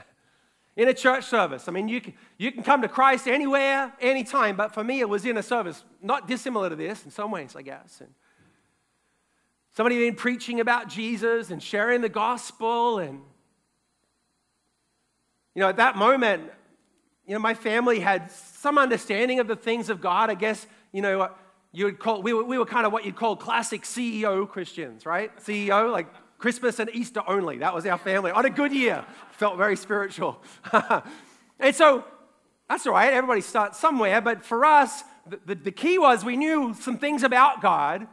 in 0.76 0.88
a 0.88 0.95
church 0.95 1.25
service. 1.25 1.69
I 1.69 1.73
mean, 1.73 1.88
you 1.88 2.00
can, 2.00 2.14
you 2.38 2.50
can 2.50 2.62
come 2.62 2.83
to 2.83 2.88
Christ 2.88 3.28
anywhere, 3.28 3.92
anytime, 4.00 4.57
but 4.57 4.75
for 4.75 4.83
me, 4.83 5.00
it 5.00 5.09
was 5.09 5.25
in 5.25 5.37
a 5.37 5.42
service 5.42 5.85
not 6.00 6.26
dissimilar 6.26 6.71
to 6.71 6.76
this 6.76 7.04
in 7.04 7.11
some 7.11 7.31
ways, 7.31 7.54
I 7.54 7.62
guess. 7.62 8.00
And 8.00 8.12
somebody 9.76 9.97
had 9.97 10.02
been 10.02 10.16
preaching 10.16 10.61
about 10.61 10.88
Jesus 10.88 11.50
and 11.50 11.62
sharing 11.62 12.00
the 12.00 12.09
gospel. 12.09 12.99
And, 12.99 13.21
you 15.54 15.61
know, 15.61 15.69
at 15.69 15.76
that 15.76 15.97
moment, 15.97 16.50
you 17.26 17.35
know, 17.35 17.40
my 17.40 17.54
family 17.54 18.00
had 18.00 18.31
some 18.31 18.78
understanding 18.78 19.38
of 19.38 19.47
the 19.47 19.57
things 19.57 19.90
of 19.90 20.00
God. 20.00 20.31
I 20.31 20.35
guess, 20.35 20.66
you 20.93 21.03
know, 21.03 21.19
what 21.19 21.39
you 21.73 21.87
would 21.87 21.99
call, 21.99 22.23
we 22.23 22.33
were, 22.33 22.45
we 22.45 22.59
were 22.59 22.67
kind 22.67 22.87
of 22.87 22.93
what 22.93 23.05
you'd 23.05 23.17
call 23.17 23.35
classic 23.35 23.83
CEO 23.83 24.49
Christians, 24.49 25.07
right? 25.07 25.35
CEO, 25.39 25.91
like 25.91 26.07
Christmas 26.39 26.79
and 26.79 26.91
Easter 26.93 27.23
only. 27.27 27.59
That 27.59 27.75
was 27.75 27.87
our 27.87 27.99
family 27.99 28.31
on 28.31 28.45
a 28.45 28.51
good 28.51 28.73
year. 28.73 29.05
Felt 29.33 29.57
very 29.57 29.77
spiritual. 29.77 30.43
and 31.59 31.75
so 31.75 32.05
that's 32.69 32.87
all 32.87 32.93
right. 32.93 33.13
Everybody 33.13 33.41
starts 33.41 33.79
somewhere. 33.79 34.21
But 34.21 34.45
for 34.45 34.65
us, 34.65 35.03
the, 35.27 35.41
the, 35.47 35.55
the, 35.55 35.73
key 35.73 35.99
was 35.99 36.25
we 36.25 36.37
knew 36.37 36.75
some 36.75 36.99
things 36.99 37.23
about 37.23 37.63
God, 37.63 38.07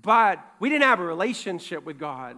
but 0.00 0.38
we 0.58 0.68
didn't 0.68 0.84
have 0.84 1.00
a 1.00 1.04
relationship 1.04 1.84
with 1.84 1.98
God. 1.98 2.36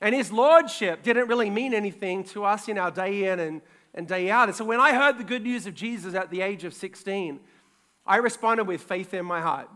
And 0.00 0.14
his 0.14 0.30
lordship 0.30 1.02
didn't 1.02 1.26
really 1.26 1.50
mean 1.50 1.74
anything 1.74 2.22
to 2.24 2.44
us 2.44 2.68
in 2.68 2.78
our 2.78 2.90
day 2.90 3.24
in 3.24 3.40
and, 3.40 3.62
and 3.94 4.06
day 4.06 4.30
out. 4.30 4.48
And 4.48 4.56
so 4.56 4.64
when 4.64 4.80
I 4.80 4.92
heard 4.92 5.18
the 5.18 5.24
good 5.24 5.42
news 5.42 5.66
of 5.66 5.74
Jesus 5.74 6.14
at 6.14 6.30
the 6.30 6.40
age 6.40 6.62
of 6.64 6.72
16, 6.72 7.40
I 8.08 8.16
responded 8.16 8.64
with 8.64 8.82
faith 8.82 9.14
in 9.14 9.24
my 9.24 9.40
heart 9.40 9.68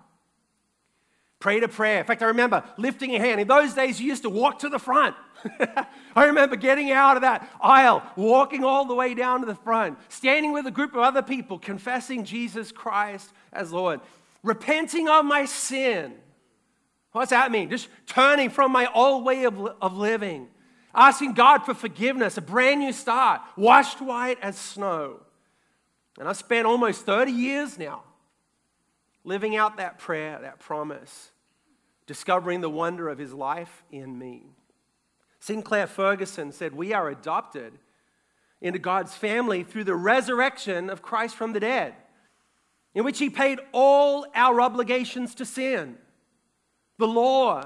prayed 1.43 1.65
a 1.65 1.69
prayer. 1.69 1.99
In 1.99 2.07
fact, 2.07 2.23
I 2.23 2.27
remember 2.27 2.63
lifting 2.79 3.15
a 3.17 3.19
hand. 3.19 3.41
In 3.41 3.49
those 3.49 3.75
days, 3.75 4.01
you 4.01 4.07
used 4.07 4.23
to 4.23 4.31
walk 4.31 4.61
to 4.61 4.69
the 4.69 4.79
front. 4.79 5.17
I 6.17 6.27
remember 6.27 6.55
getting 6.55 6.93
out 6.93 7.17
of 7.17 7.23
that 7.23 7.51
aisle, 7.61 8.03
walking 8.15 8.63
all 8.63 8.85
the 8.85 8.95
way 8.95 9.13
down 9.13 9.41
to 9.41 9.47
the 9.47 9.57
front, 9.57 9.99
standing 10.09 10.53
with 10.53 10.67
a 10.67 10.71
group 10.71 10.95
of 10.95 11.01
other 11.01 11.21
people, 11.21 11.59
confessing 11.59 12.25
Jesus 12.25 12.71
Christ 12.71 13.33
as 13.53 13.73
Lord, 13.73 14.01
repenting 14.45 15.09
of 15.09 15.25
my 15.25 15.45
sin. 15.45 16.15
What's 17.11 17.31
that 17.31 17.51
mean? 17.51 17.69
Just 17.69 17.89
turning 18.07 18.49
from 18.49 18.71
my 18.71 18.89
old 18.95 19.25
way 19.25 19.43
of, 19.45 19.59
of 19.83 19.97
living, 19.97 20.47
asking 20.95 21.33
God 21.33 21.65
for 21.65 21.75
forgiveness, 21.75 22.37
a 22.37 22.41
brand 22.41 22.81
new 22.81 22.93
start, 22.93 23.43
washed 23.57 24.01
white 24.01 24.39
as 24.41 24.57
snow. 24.57 25.21
And 26.21 26.29
I've 26.29 26.37
spent 26.37 26.67
almost 26.67 27.05
30 27.05 27.33
years 27.33 27.81
now 27.81 28.05
living 29.25 29.57
out 29.57 29.77
that 29.77 29.99
prayer, 29.99 30.39
that 30.43 30.59
promise 30.59 31.31
discovering 32.07 32.61
the 32.61 32.71
wonder 32.71 33.09
of 33.09 33.19
his 33.19 33.33
life 33.33 33.85
in 33.91 34.19
me. 34.19 34.43
Sinclair 35.41 35.87
Ferguson 35.87 36.53
said, 36.53 36.75
We 36.75 36.93
are 36.93 37.09
adopted 37.09 37.79
into 38.61 38.79
God's 38.79 39.15
family 39.15 39.65
through 39.65 39.85
the 39.85 39.95
resurrection 39.95 40.91
of 40.91 41.03
Christ 41.03 41.35
from 41.35 41.53
the 41.53 41.61
dead, 41.61 41.95
in 42.95 43.05
which 43.05 43.19
he 43.19 43.31
paid 43.31 43.59
all 43.73 44.27
our 44.35 44.61
obligations 44.61 45.35
to 45.37 45.45
sin, 45.45 45.97
the 46.99 47.09
law, 47.09 47.65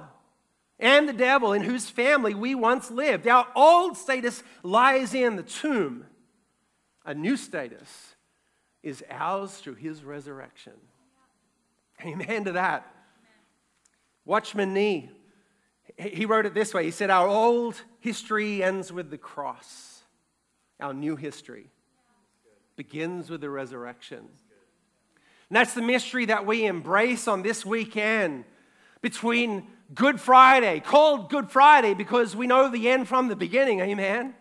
and 0.78 1.08
the 1.08 1.12
devil, 1.12 1.52
in 1.52 1.62
whose 1.62 1.88
family 1.88 2.34
we 2.34 2.54
once 2.54 2.90
lived. 2.90 3.26
Our 3.26 3.46
old 3.54 3.96
status 3.96 4.42
lies 4.62 5.14
in 5.14 5.36
the 5.36 5.42
tomb. 5.42 6.06
A 7.04 7.14
new 7.14 7.36
status 7.36 8.14
is 8.82 9.02
ours 9.10 9.56
through 9.56 9.74
his 9.74 10.04
resurrection. 10.04 10.74
Amen 12.04 12.44
to 12.44 12.52
that. 12.52 12.86
Watchman 14.24 14.74
Nee, 14.74 15.10
he 15.96 16.26
wrote 16.26 16.46
it 16.46 16.54
this 16.54 16.74
way 16.74 16.84
He 16.84 16.90
said, 16.90 17.10
Our 17.10 17.28
old 17.28 17.80
history 18.00 18.62
ends 18.62 18.92
with 18.92 19.10
the 19.10 19.18
cross, 19.18 20.02
our 20.80 20.92
new 20.92 21.16
history 21.16 21.70
begins 22.76 23.30
with 23.30 23.40
the 23.40 23.48
resurrection. 23.48 24.18
And 24.18 25.56
that's 25.56 25.74
the 25.74 25.82
mystery 25.82 26.26
that 26.26 26.44
we 26.44 26.66
embrace 26.66 27.26
on 27.26 27.42
this 27.42 27.64
weekend 27.64 28.44
between 29.00 29.66
Good 29.94 30.20
Friday, 30.20 30.80
called 30.80 31.30
Good 31.30 31.50
Friday 31.50 31.94
because 31.94 32.34
we 32.34 32.46
know 32.46 32.68
the 32.68 32.88
end 32.88 33.08
from 33.08 33.28
the 33.28 33.36
beginning, 33.36 33.80
amen? 33.80 34.34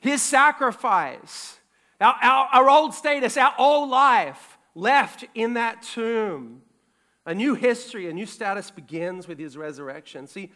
His 0.00 0.20
sacrifice, 0.20 1.56
our, 2.00 2.16
our, 2.20 2.48
our 2.52 2.70
old 2.70 2.92
status, 2.92 3.36
our 3.36 3.54
old 3.56 3.88
life 3.88 4.51
left 4.74 5.24
in 5.34 5.54
that 5.54 5.82
tomb 5.82 6.62
a 7.24 7.34
new 7.34 7.54
history, 7.54 8.08
a 8.08 8.12
new 8.12 8.26
status 8.26 8.70
begins 8.70 9.28
with 9.28 9.38
his 9.38 9.56
resurrection. 9.56 10.26
See, 10.26 10.50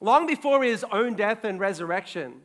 long 0.00 0.26
before 0.26 0.62
his 0.62 0.84
own 0.92 1.14
death 1.14 1.44
and 1.44 1.58
resurrection, 1.58 2.42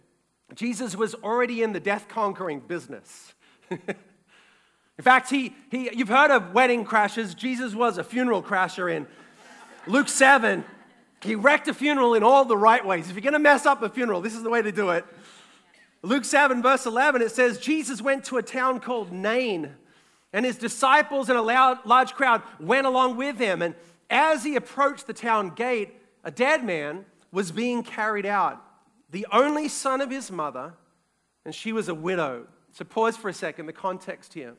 Jesus 0.56 0.96
was 0.96 1.14
already 1.16 1.62
in 1.62 1.74
the 1.74 1.80
death 1.80 2.08
conquering 2.08 2.62
business. 2.62 3.34
in 3.70 3.84
fact, 5.02 5.30
he, 5.30 5.54
he, 5.70 5.90
you've 5.94 6.10
heard 6.10 6.32
of 6.32 6.54
wedding 6.54 6.86
crashes. 6.86 7.36
Jesus 7.36 7.76
was 7.76 7.98
a 7.98 8.04
funeral 8.04 8.42
crasher 8.42 8.94
in 8.96 9.08
Luke 9.88 10.08
7. 10.08 10.64
He 11.22 11.36
wrecked 11.36 11.68
a 11.68 11.74
funeral 11.74 12.14
in 12.14 12.24
all 12.24 12.46
the 12.46 12.58
right 12.58 12.86
ways. 12.86 13.10
If 13.10 13.16
you're 13.16 13.22
going 13.22 13.34
to 13.34 13.40
mess 13.40 13.66
up 13.66 13.84
a 13.84 13.90
funeral, 13.90 14.22
this 14.22 14.36
is 14.36 14.44
the 14.44 14.50
way 14.50 14.62
to 14.62 14.72
do 14.72 14.92
it. 14.92 15.06
Luke 16.02 16.24
7, 16.24 16.62
verse 16.62 16.86
11, 16.86 17.22
it 17.22 17.32
says, 17.32 17.58
Jesus 17.58 18.02
went 18.02 18.24
to 18.26 18.38
a 18.38 18.42
town 18.42 18.80
called 18.80 19.12
Nain 19.12 19.76
and 20.34 20.46
his 20.46 20.58
disciples 20.58 21.30
and 21.30 21.38
a 21.38 21.42
large 21.42 22.14
crowd 22.14 22.44
went 22.60 22.86
along 22.86 23.18
with 23.18 23.38
him. 23.38 23.62
And 23.62 23.76
as 24.10 24.44
he 24.44 24.56
approached 24.56 25.08
the 25.08 25.14
town 25.14 25.52
gate, 25.52 25.94
a 26.24 26.32
dead 26.32 26.64
man 26.64 27.06
was 27.32 27.52
being 27.52 27.84
carried 27.84 28.26
out, 28.26 28.64
the 29.10 29.26
only 29.32 29.68
son 29.68 30.02
of 30.02 30.10
his 30.10 30.32
mother, 30.32 30.74
and 31.46 31.54
she 31.54 31.72
was 31.72 31.90
a 31.90 31.96
widow. 31.96 32.48
So 32.72 32.86
pause 32.86 33.18
for 33.18 33.30
a 33.30 33.34
second, 33.34 33.66
the 33.66 33.74
context 33.74 34.34
here. 34.34 34.56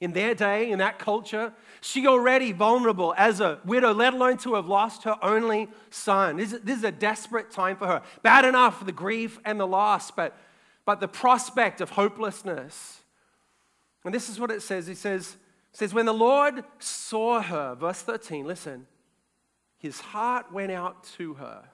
In 0.00 0.12
their 0.12 0.34
day, 0.34 0.70
in 0.70 0.80
that 0.80 0.98
culture, 0.98 1.52
she 1.80 2.06
already 2.06 2.52
vulnerable 2.52 3.14
as 3.16 3.40
a 3.40 3.60
widow, 3.64 3.94
let 3.94 4.12
alone 4.12 4.36
to 4.38 4.54
have 4.54 4.66
lost 4.66 5.04
her 5.04 5.16
only 5.22 5.68
son. 5.88 6.36
This 6.36 6.52
is, 6.52 6.60
this 6.60 6.78
is 6.78 6.84
a 6.84 6.92
desperate 6.92 7.50
time 7.50 7.76
for 7.76 7.86
her. 7.86 8.02
Bad 8.22 8.44
enough 8.44 8.78
for 8.78 8.84
the 8.84 8.92
grief 8.92 9.38
and 9.44 9.58
the 9.58 9.66
loss, 9.66 10.10
but, 10.10 10.36
but 10.84 11.00
the 11.00 11.08
prospect 11.08 11.80
of 11.80 11.90
hopelessness 11.90 13.00
and 14.04 14.14
this 14.14 14.28
is 14.28 14.38
what 14.38 14.50
it 14.50 14.62
says. 14.62 14.88
It 14.88 14.98
says, 14.98 15.36
says, 15.72 15.94
when 15.94 16.06
the 16.06 16.14
Lord 16.14 16.62
saw 16.78 17.40
her, 17.40 17.74
verse 17.74 18.02
13, 18.02 18.46
listen, 18.46 18.86
his 19.78 20.00
heart 20.00 20.52
went 20.52 20.72
out 20.72 21.04
to 21.18 21.34
her. 21.34 21.64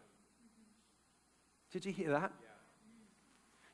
Did 1.73 1.85
you 1.85 1.93
hear 1.93 2.11
that? 2.11 2.33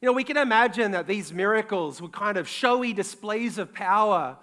You 0.01 0.07
know, 0.07 0.13
we 0.13 0.25
can 0.25 0.37
imagine 0.37 0.91
that 0.93 1.07
these 1.07 1.33
miracles 1.33 2.03
were 2.03 2.09
kind 2.09 2.37
of 2.37 2.47
showy 2.47 2.93
displays 2.93 3.57
of 3.57 3.73
power, 3.73 4.37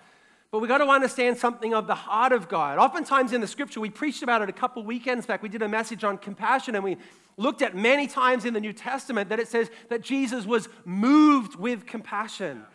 but 0.50 0.60
we've 0.60 0.68
got 0.68 0.80
to 0.80 0.86
understand 0.86 1.38
something 1.38 1.74
of 1.74 1.86
the 1.86 1.96
heart 1.96 2.32
of 2.32 2.50
God. 2.50 2.80
Oftentimes 2.80 3.34
in 3.34 3.42
the 3.42 3.48
scripture, 3.48 3.80
we 3.80 3.90
preached 3.90 4.24
about 4.24 4.42
it 4.42 4.50
a 4.50 4.54
couple 4.54 4.84
weekends 4.84 5.26
back. 5.26 5.44
We 5.44 5.50
did 5.50 5.62
a 5.62 5.68
message 5.68 6.04
on 6.04 6.18
compassion, 6.18 6.76
and 6.76 6.84
we 6.84 6.98
looked 7.38 7.62
at 7.62 7.76
many 7.76 8.08
times 8.08 8.46
in 8.46 8.54
the 8.54 8.60
New 8.60 8.74
Testament 8.74 9.30
that 9.30 9.40
it 9.40 9.48
says 9.48 9.70
that 9.90 10.02
Jesus 10.02 10.46
was 10.46 10.70
moved 10.86 11.56
with 11.56 11.86
compassion. 11.86 12.66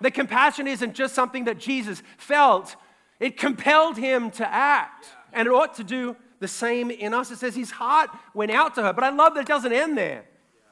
The 0.00 0.10
compassion 0.10 0.66
isn't 0.66 0.94
just 0.94 1.14
something 1.14 1.44
that 1.44 1.58
Jesus 1.58 2.02
felt, 2.16 2.76
it 3.20 3.36
compelled 3.36 3.96
him 3.96 4.30
to 4.32 4.48
act. 4.48 5.08
And 5.32 5.46
it 5.46 5.50
ought 5.50 5.74
to 5.74 5.84
do 5.84 6.16
the 6.40 6.48
same 6.48 6.90
in 6.90 7.12
us. 7.12 7.30
It 7.30 7.36
says 7.36 7.54
his 7.54 7.70
heart 7.70 8.10
went 8.32 8.50
out 8.50 8.74
to 8.76 8.82
her. 8.82 8.92
But 8.92 9.04
I 9.04 9.10
love 9.10 9.34
that 9.34 9.40
it 9.40 9.46
doesn't 9.46 9.72
end 9.72 9.98
there. 9.98 10.24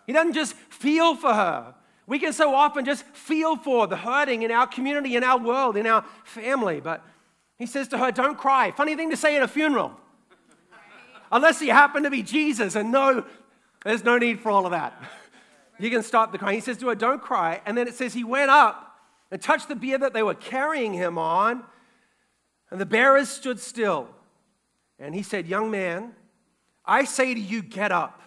He 0.06 0.12
doesn't 0.12 0.33
just 0.33 0.54
feel 0.54 1.16
for 1.16 1.35
her. 1.35 1.75
We 2.06 2.18
can 2.21 2.33
so 2.33 2.54
often 2.54 2.85
just 2.85 3.04
feel 3.04 3.56
for 3.56 3.87
the 3.87 3.97
hurting 3.97 4.42
in 4.42 4.52
our 4.52 4.66
community, 4.66 5.16
in 5.16 5.25
our 5.25 5.38
world, 5.38 5.76
in 5.76 5.87
our 5.87 6.04
family. 6.25 6.80
But 6.80 7.04
he 7.59 7.66
says 7.66 7.88
to 7.88 7.99
her, 7.99 8.12
Don't 8.12 8.38
cry. 8.38 8.71
Funny 8.71 8.95
thing 8.95 9.11
to 9.11 9.16
say 9.16 9.37
at 9.37 9.42
a 9.42 9.49
funeral. 9.49 9.92
unless 11.33 11.59
he 11.59 11.68
happened 11.68 12.04
to 12.04 12.11
be 12.11 12.23
Jesus. 12.23 12.76
And 12.76 12.92
no, 12.92 13.25
there's 13.85 14.04
no 14.04 14.18
need 14.18 14.40
for 14.40 14.50
all 14.50 14.66
of 14.66 14.71
that. 14.71 15.00
You 15.78 15.90
can 15.90 16.02
stop 16.02 16.33
the 16.33 16.38
crying. 16.38 16.54
He 16.54 16.61
says 16.61 16.78
to 16.78 16.88
her, 16.88 16.95
Don't 16.95 17.21
cry. 17.21 17.61
And 17.66 17.76
then 17.76 17.88
it 17.88 17.95
says 17.95 18.14
he 18.14 18.25
went 18.25 18.50
up 18.50 18.86
and 19.30 19.40
touched 19.40 19.68
the 19.68 19.76
bier 19.76 19.99
that 19.99 20.12
they 20.12 20.23
were 20.23 20.35
carrying 20.35 20.92
him 20.92 21.18
on, 21.18 21.64
and 22.71 22.80
the 22.80 22.87
bearers 22.87 23.28
stood 23.28 23.61
still. 23.61 24.09
And 24.99 25.14
he 25.14 25.23
said, 25.23 25.47
Young 25.47 25.71
man, 25.71 26.14
I 26.85 27.04
say 27.04 27.35
to 27.35 27.40
you, 27.40 27.62
get 27.62 27.92
up. 27.92 28.23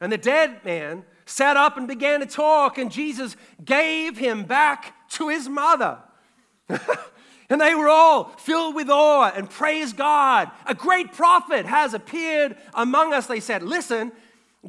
And 0.00 0.12
the 0.12 0.18
dead 0.18 0.64
man 0.64 1.04
sat 1.24 1.56
up 1.56 1.76
and 1.76 1.88
began 1.88 2.20
to 2.20 2.26
talk, 2.26 2.78
and 2.78 2.90
Jesus 2.90 3.36
gave 3.64 4.18
him 4.18 4.44
back 4.44 5.08
to 5.10 5.28
his 5.28 5.48
mother. 5.48 5.98
and 6.68 7.60
they 7.60 7.74
were 7.74 7.88
all 7.88 8.24
filled 8.38 8.74
with 8.74 8.90
awe 8.90 9.32
and 9.34 9.48
praised 9.48 9.96
God. 9.96 10.50
A 10.66 10.74
great 10.74 11.12
prophet 11.12 11.66
has 11.66 11.94
appeared 11.94 12.56
among 12.74 13.12
us, 13.12 13.26
they 13.26 13.40
said. 13.40 13.62
Listen, 13.62 14.12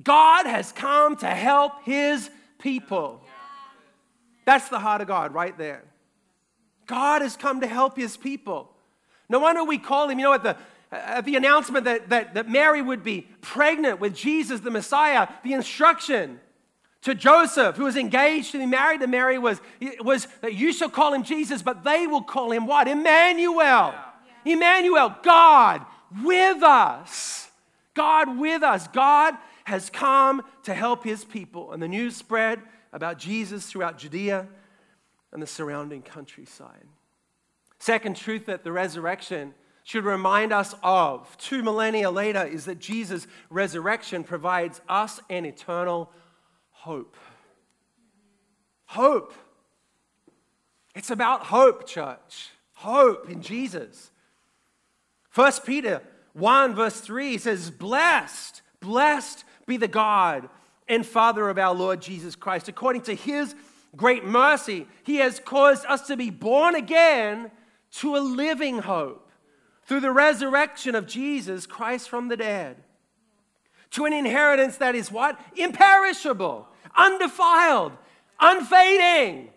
God 0.01 0.45
has 0.45 0.71
come 0.71 1.15
to 1.17 1.27
help 1.27 1.83
his 1.83 2.29
people. 2.59 3.24
That's 4.45 4.69
the 4.69 4.79
heart 4.79 5.01
of 5.01 5.07
God 5.07 5.33
right 5.33 5.57
there. 5.57 5.83
God 6.85 7.21
has 7.21 7.35
come 7.35 7.61
to 7.61 7.67
help 7.67 7.97
his 7.97 8.15
people. 8.15 8.71
No 9.27 9.39
wonder 9.39 9.63
we 9.63 9.79
call 9.79 10.07
him, 10.09 10.19
you 10.19 10.25
know, 10.25 10.33
at 10.33 10.43
the, 10.43 10.55
at 10.91 11.25
the 11.25 11.35
announcement 11.35 11.85
that, 11.85 12.09
that, 12.09 12.35
that 12.35 12.49
Mary 12.49 12.81
would 12.81 13.03
be 13.03 13.27
pregnant 13.41 13.99
with 13.99 14.15
Jesus, 14.15 14.59
the 14.59 14.71
Messiah, 14.71 15.27
the 15.43 15.53
instruction 15.53 16.39
to 17.01 17.13
Joseph, 17.13 17.75
who 17.75 17.83
was 17.83 17.95
engaged 17.95 18.51
to 18.51 18.59
be 18.59 18.65
married 18.65 19.01
to 19.01 19.07
Mary, 19.07 19.37
was, 19.37 19.61
was 19.99 20.27
that 20.41 20.53
you 20.53 20.73
shall 20.73 20.89
call 20.89 21.13
him 21.13 21.23
Jesus, 21.23 21.61
but 21.61 21.83
they 21.83 22.07
will 22.07 22.21
call 22.23 22.51
him 22.51 22.65
what? 22.65 22.87
Emmanuel. 22.87 23.93
Yeah. 23.93 24.03
Emmanuel, 24.45 25.15
God 25.21 25.85
with 26.23 26.63
us. 26.63 27.49
God 27.93 28.37
with 28.37 28.63
us. 28.63 28.87
God 28.87 29.35
has 29.65 29.89
come 29.89 30.43
to 30.63 30.73
help 30.73 31.03
his 31.03 31.23
people. 31.23 31.73
And 31.73 31.81
the 31.81 31.87
news 31.87 32.15
spread 32.15 32.61
about 32.95 33.19
Jesus 33.19 33.65
throughout 33.65 33.97
Judea 33.97 34.47
and 35.33 35.43
the 35.43 35.47
surrounding 35.47 36.01
countryside. 36.01 36.85
Second 37.77 38.15
truth 38.15 38.45
that 38.45 38.63
the 38.63 38.71
resurrection 38.71 39.53
should 39.83 40.05
remind 40.05 40.53
us 40.53 40.73
of 40.81 41.37
two 41.37 41.61
millennia 41.61 42.09
later 42.09 42.43
is 42.43 42.63
that 42.65 42.79
Jesus' 42.79 43.27
resurrection 43.49 44.23
provides 44.23 44.79
us 44.87 45.19
an 45.29 45.45
eternal 45.45 46.09
hope. 46.71 47.17
Hope. 48.85 49.33
It's 50.95 51.11
about 51.11 51.47
hope, 51.47 51.85
church. 51.85 52.51
Hope 52.75 53.29
in 53.29 53.41
Jesus. 53.41 54.09
1 55.33 55.51
Peter 55.65 56.01
1, 56.31 56.73
verse 56.73 57.01
3 57.01 57.37
says, 57.39 57.71
Blessed, 57.71 58.61
blessed 58.79 59.43
be 59.67 59.75
the 59.75 59.89
God 59.89 60.47
and 60.87 61.05
Father 61.05 61.49
of 61.49 61.57
our 61.57 61.73
Lord 61.73 62.01
Jesus 62.01 62.35
Christ. 62.35 62.67
According 62.67 63.03
to 63.03 63.15
his 63.15 63.55
great 63.95 64.25
mercy, 64.25 64.87
he 65.03 65.17
has 65.17 65.39
caused 65.39 65.85
us 65.85 66.07
to 66.07 66.17
be 66.17 66.29
born 66.29 66.75
again 66.75 67.51
to 67.91 68.15
a 68.15 68.19
living 68.19 68.79
hope 68.79 69.31
through 69.85 70.01
the 70.01 70.11
resurrection 70.11 70.95
of 70.95 71.07
Jesus 71.07 71.65
Christ 71.65 72.09
from 72.09 72.27
the 72.27 72.37
dead. 72.37 72.77
To 73.91 74.05
an 74.05 74.13
inheritance 74.13 74.77
that 74.77 74.95
is 74.95 75.11
what? 75.11 75.39
Imperishable, 75.55 76.67
undefiled, 76.95 77.93
unfading, 78.39 79.49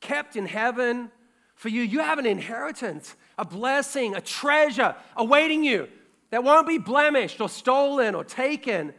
kept 0.00 0.36
in 0.36 0.46
heaven 0.46 1.10
for 1.56 1.68
you. 1.68 1.82
You 1.82 2.00
have 2.00 2.18
an 2.18 2.26
inheritance, 2.26 3.16
a 3.36 3.44
blessing, 3.44 4.14
a 4.14 4.20
treasure 4.20 4.94
awaiting 5.16 5.64
you 5.64 5.88
that 6.30 6.44
won't 6.44 6.68
be 6.68 6.78
blemished 6.78 7.40
or 7.40 7.48
stolen 7.48 8.14
or 8.14 8.22
taken. 8.22 8.92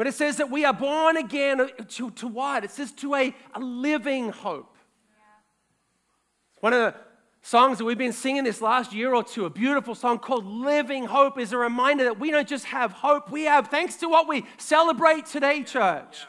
But 0.00 0.06
it 0.06 0.14
says 0.14 0.38
that 0.38 0.50
we 0.50 0.64
are 0.64 0.72
born 0.72 1.18
again 1.18 1.58
to, 1.88 2.10
to 2.10 2.26
what? 2.26 2.64
It 2.64 2.70
says 2.70 2.90
to 2.92 3.14
a, 3.14 3.36
a 3.52 3.60
living 3.60 4.30
hope. 4.30 4.74
Yeah. 5.10 5.24
One 6.60 6.72
of 6.72 6.78
the 6.78 6.94
songs 7.42 7.76
that 7.76 7.84
we've 7.84 7.98
been 7.98 8.14
singing 8.14 8.44
this 8.44 8.62
last 8.62 8.94
year 8.94 9.14
or 9.14 9.22
two, 9.22 9.44
a 9.44 9.50
beautiful 9.50 9.94
song 9.94 10.18
called 10.18 10.46
Living 10.46 11.04
Hope, 11.04 11.38
is 11.38 11.52
a 11.52 11.58
reminder 11.58 12.04
that 12.04 12.18
we 12.18 12.30
don't 12.30 12.48
just 12.48 12.64
have 12.64 12.92
hope, 12.92 13.30
we 13.30 13.42
have, 13.42 13.68
thanks 13.68 13.96
to 13.96 14.08
what 14.08 14.26
we 14.26 14.46
celebrate 14.56 15.26
today, 15.26 15.62
church. 15.64 16.20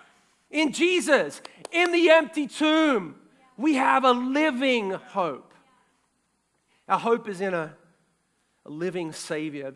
In 0.50 0.74
Jesus, 0.74 1.42
in 1.72 1.94
the 1.94 2.10
empty 2.10 2.48
tomb, 2.48 3.16
we 3.56 3.76
have 3.76 4.04
a 4.04 4.12
living 4.12 4.92
hope. 4.92 5.54
Our 6.90 7.00
hope 7.00 7.30
is 7.30 7.40
in 7.40 7.54
a, 7.54 7.74
a 8.66 8.70
living 8.70 9.14
Savior. 9.14 9.74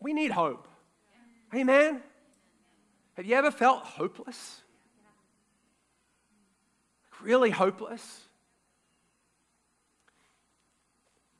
We 0.00 0.12
need 0.12 0.32
hope. 0.32 0.66
Amen? 1.54 2.02
Have 3.18 3.26
you 3.26 3.34
ever 3.34 3.50
felt 3.50 3.82
hopeless? 3.82 4.62
Really 7.20 7.50
hopeless? 7.50 8.20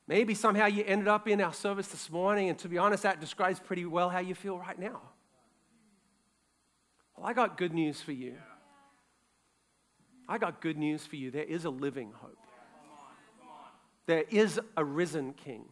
Maybe 0.05 0.35
somehow 0.35 0.65
you 0.65 0.83
ended 0.85 1.07
up 1.07 1.25
in 1.29 1.39
our 1.39 1.53
service 1.53 1.87
this 1.87 2.11
morning, 2.11 2.49
and 2.49 2.59
to 2.59 2.67
be 2.67 2.77
honest, 2.77 3.03
that 3.03 3.21
describes 3.21 3.61
pretty 3.61 3.85
well 3.85 4.09
how 4.09 4.19
you 4.19 4.35
feel 4.35 4.59
right 4.59 4.77
now. 4.77 4.99
Well, 7.15 7.25
I 7.25 7.31
got 7.31 7.57
good 7.57 7.73
news 7.73 8.01
for 8.01 8.11
you. 8.11 8.35
I 10.27 10.37
got 10.37 10.59
good 10.59 10.77
news 10.77 11.05
for 11.05 11.15
you. 11.15 11.31
There 11.31 11.45
is 11.45 11.63
a 11.63 11.69
living 11.69 12.11
hope, 12.13 12.37
there 14.05 14.25
is 14.29 14.59
a 14.75 14.83
risen 14.83 15.31
King 15.31 15.63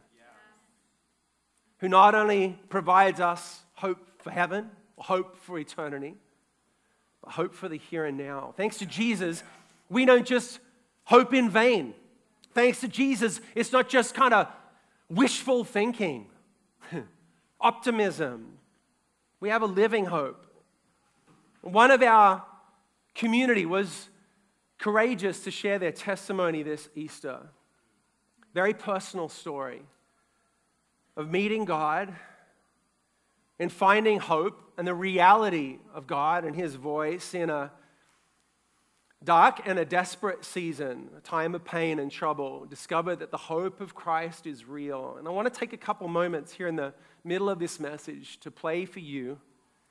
who 1.80 1.88
not 1.88 2.14
only 2.14 2.58
provides 2.70 3.20
us 3.20 3.60
hope 3.74 4.22
for 4.22 4.30
heaven, 4.30 4.70
hope 4.98 5.36
for 5.36 5.58
eternity, 5.58 6.14
but 7.22 7.32
hope 7.32 7.54
for 7.54 7.68
the 7.68 7.78
here 7.78 8.04
and 8.04 8.18
now. 8.18 8.54
Thanks 8.56 8.78
to 8.78 8.86
Jesus, 8.86 9.42
we 9.88 10.04
don't 10.04 10.26
just 10.26 10.60
hope 11.04 11.32
in 11.32 11.50
vain. 11.50 11.94
Thanks 12.54 12.80
to 12.80 12.88
Jesus, 12.88 13.40
it's 13.54 13.72
not 13.72 13.88
just 13.88 14.14
kind 14.14 14.34
of 14.34 14.48
wishful 15.08 15.64
thinking, 15.64 16.26
optimism. 17.60 18.58
We 19.40 19.50
have 19.50 19.62
a 19.62 19.66
living 19.66 20.06
hope. 20.06 20.46
One 21.62 21.90
of 21.90 22.02
our 22.02 22.44
community 23.14 23.66
was 23.66 24.08
courageous 24.78 25.40
to 25.44 25.50
share 25.50 25.78
their 25.78 25.92
testimony 25.92 26.62
this 26.62 26.88
Easter. 26.94 27.40
Very 28.54 28.74
personal 28.74 29.28
story 29.28 29.82
of 31.16 31.30
meeting 31.30 31.64
God 31.64 32.14
and 33.58 33.72
finding 33.72 34.20
hope 34.20 34.67
and 34.78 34.86
the 34.86 34.94
reality 34.94 35.78
of 35.92 36.06
God 36.06 36.44
and 36.44 36.54
His 36.54 36.76
voice 36.76 37.34
in 37.34 37.50
a 37.50 37.72
dark 39.24 39.60
and 39.66 39.76
a 39.76 39.84
desperate 39.84 40.44
season, 40.44 41.10
a 41.16 41.20
time 41.20 41.56
of 41.56 41.64
pain 41.64 41.98
and 41.98 42.10
trouble, 42.10 42.64
discover 42.64 43.16
that 43.16 43.32
the 43.32 43.36
hope 43.36 43.80
of 43.80 43.96
Christ 43.96 44.46
is 44.46 44.64
real. 44.64 45.16
And 45.18 45.26
I 45.26 45.32
want 45.32 45.52
to 45.52 45.60
take 45.60 45.72
a 45.72 45.76
couple 45.76 46.06
moments 46.06 46.52
here 46.52 46.68
in 46.68 46.76
the 46.76 46.94
middle 47.24 47.50
of 47.50 47.58
this 47.58 47.80
message 47.80 48.38
to 48.40 48.52
play 48.52 48.84
for 48.84 49.00
you 49.00 49.40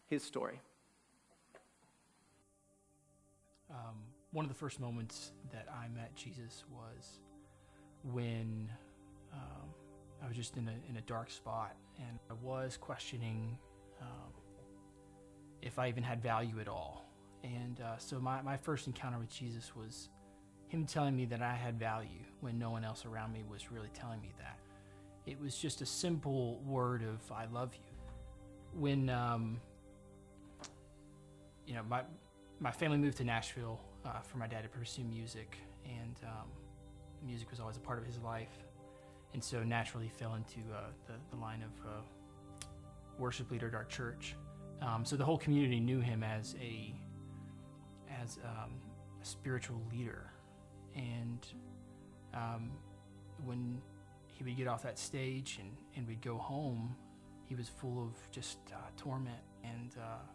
his 0.08 0.24
story. 0.24 0.62
Um, 3.70 3.96
one 4.32 4.46
of 4.46 4.50
the 4.50 4.58
first 4.58 4.80
moments 4.80 5.32
that 5.52 5.68
I 5.70 5.90
met 5.90 6.16
Jesus 6.16 6.64
was 6.72 7.20
when 8.14 8.70
um, 9.34 9.68
I 10.24 10.28
was 10.30 10.38
just 10.38 10.56
in 10.56 10.70
a, 10.70 10.90
in 10.90 10.96
a 10.96 11.02
dark 11.02 11.30
spot 11.30 11.76
and 11.98 12.18
I 12.30 12.34
was 12.42 12.78
questioning 12.78 13.58
um, 14.02 14.32
if 15.62 15.80
I 15.80 15.90
even 15.90 16.04
had 16.04 16.22
value 16.22 16.60
at 16.60 16.68
all. 16.68 17.06
And 17.44 17.82
uh, 17.82 17.98
so 17.98 18.20
my, 18.20 18.42
my 18.42 18.58
first 18.58 18.88
encounter 18.88 19.18
with 19.18 19.30
Jesus 19.30 19.76
was 19.76 20.10
him 20.68 20.86
telling 20.86 21.16
me 21.16 21.26
that 21.26 21.42
I 21.42 21.56
had 21.56 21.80
value 21.80 22.24
when 22.42 22.60
no 22.60 22.70
one 22.70 22.84
else 22.84 23.06
around 23.06 23.34
me 23.34 23.44
was 23.50 23.72
really 23.72 23.90
telling 23.94 24.22
me 24.22 24.34
that. 24.38 24.58
It 25.26 25.40
was 25.40 25.58
just 25.58 25.82
a 25.82 25.86
simple 25.86 26.60
word 26.66 27.04
of 27.04 27.32
"I 27.32 27.46
love 27.52 27.74
you." 27.74 28.80
When 28.80 29.10
um, 29.10 29.60
you 31.66 31.74
know 31.74 31.84
my 31.90 32.04
my 32.60 32.72
family 32.72 32.98
moved 32.98 33.18
to 33.18 33.24
Nashville 33.26 33.80
uh, 34.06 34.22
for 34.22 34.38
my 34.38 34.48
dad 34.48 34.64
to 34.64 34.70
pursue 34.70 35.04
music, 35.04 35.58
and 35.86 36.16
um, 36.24 36.48
music 37.26 37.50
was 37.52 37.60
always 37.60 37.78
a 37.78 37.82
part 37.82 38.00
of 38.00 38.06
his 38.06 38.20
life 38.20 38.68
and 39.34 39.44
so 39.44 39.64
naturally 39.64 40.10
fell 40.10 40.36
into 40.36 40.60
uh, 40.74 40.86
the, 41.06 41.14
the 41.36 41.42
line 41.42 41.62
of 41.62 41.86
uh, 41.86 42.68
worship 43.20 43.52
leader 43.52 43.68
at 43.68 43.76
our 43.76 43.86
church. 43.86 44.36
Um, 44.82 45.06
so 45.06 45.16
the 45.16 45.26
whole 45.26 45.38
community 45.38 45.80
knew 45.80 46.00
him 46.00 46.24
as 46.24 46.56
a 46.62 46.94
as 48.22 48.38
um, 48.44 48.74
a 49.22 49.26
spiritual 49.26 49.82
leader, 49.92 50.32
and 50.96 51.46
um, 52.34 52.72
when 53.44 53.82
he 54.26 54.44
would 54.44 54.56
get 54.56 54.68
off 54.68 54.84
that 54.84 55.00
stage 55.00 55.60
and, 55.60 55.72
and 55.96 56.08
we'd 56.08 56.22
go 56.22 56.38
home, 56.38 56.96
he 57.46 57.56
was 57.56 57.70
full 57.70 58.04
of 58.04 58.32
just 58.32 58.60
uh, 58.72 58.78
torment 58.96 59.42
and 59.64 59.96
uh, 60.00 60.26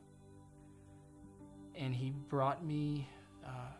and 1.76 1.94
he 1.94 2.10
brought 2.28 2.64
me 2.64 3.08
uh, 3.44 3.72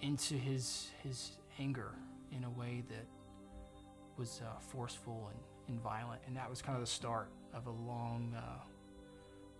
into 0.00 0.34
his 0.34 0.90
his 1.02 1.32
anger 1.58 1.92
in 2.30 2.44
a 2.44 2.50
way 2.50 2.82
that 2.88 3.06
was 4.16 4.40
uh, 4.44 4.58
forceful 4.60 5.30
and, 5.30 5.40
and 5.68 5.82
violent, 5.82 6.20
and 6.26 6.36
that 6.36 6.48
was 6.48 6.62
kind 6.62 6.76
of 6.76 6.82
the 6.82 6.90
start 6.90 7.28
of 7.54 7.66
a 7.66 7.70
long, 7.70 8.34
uh, 8.36 8.62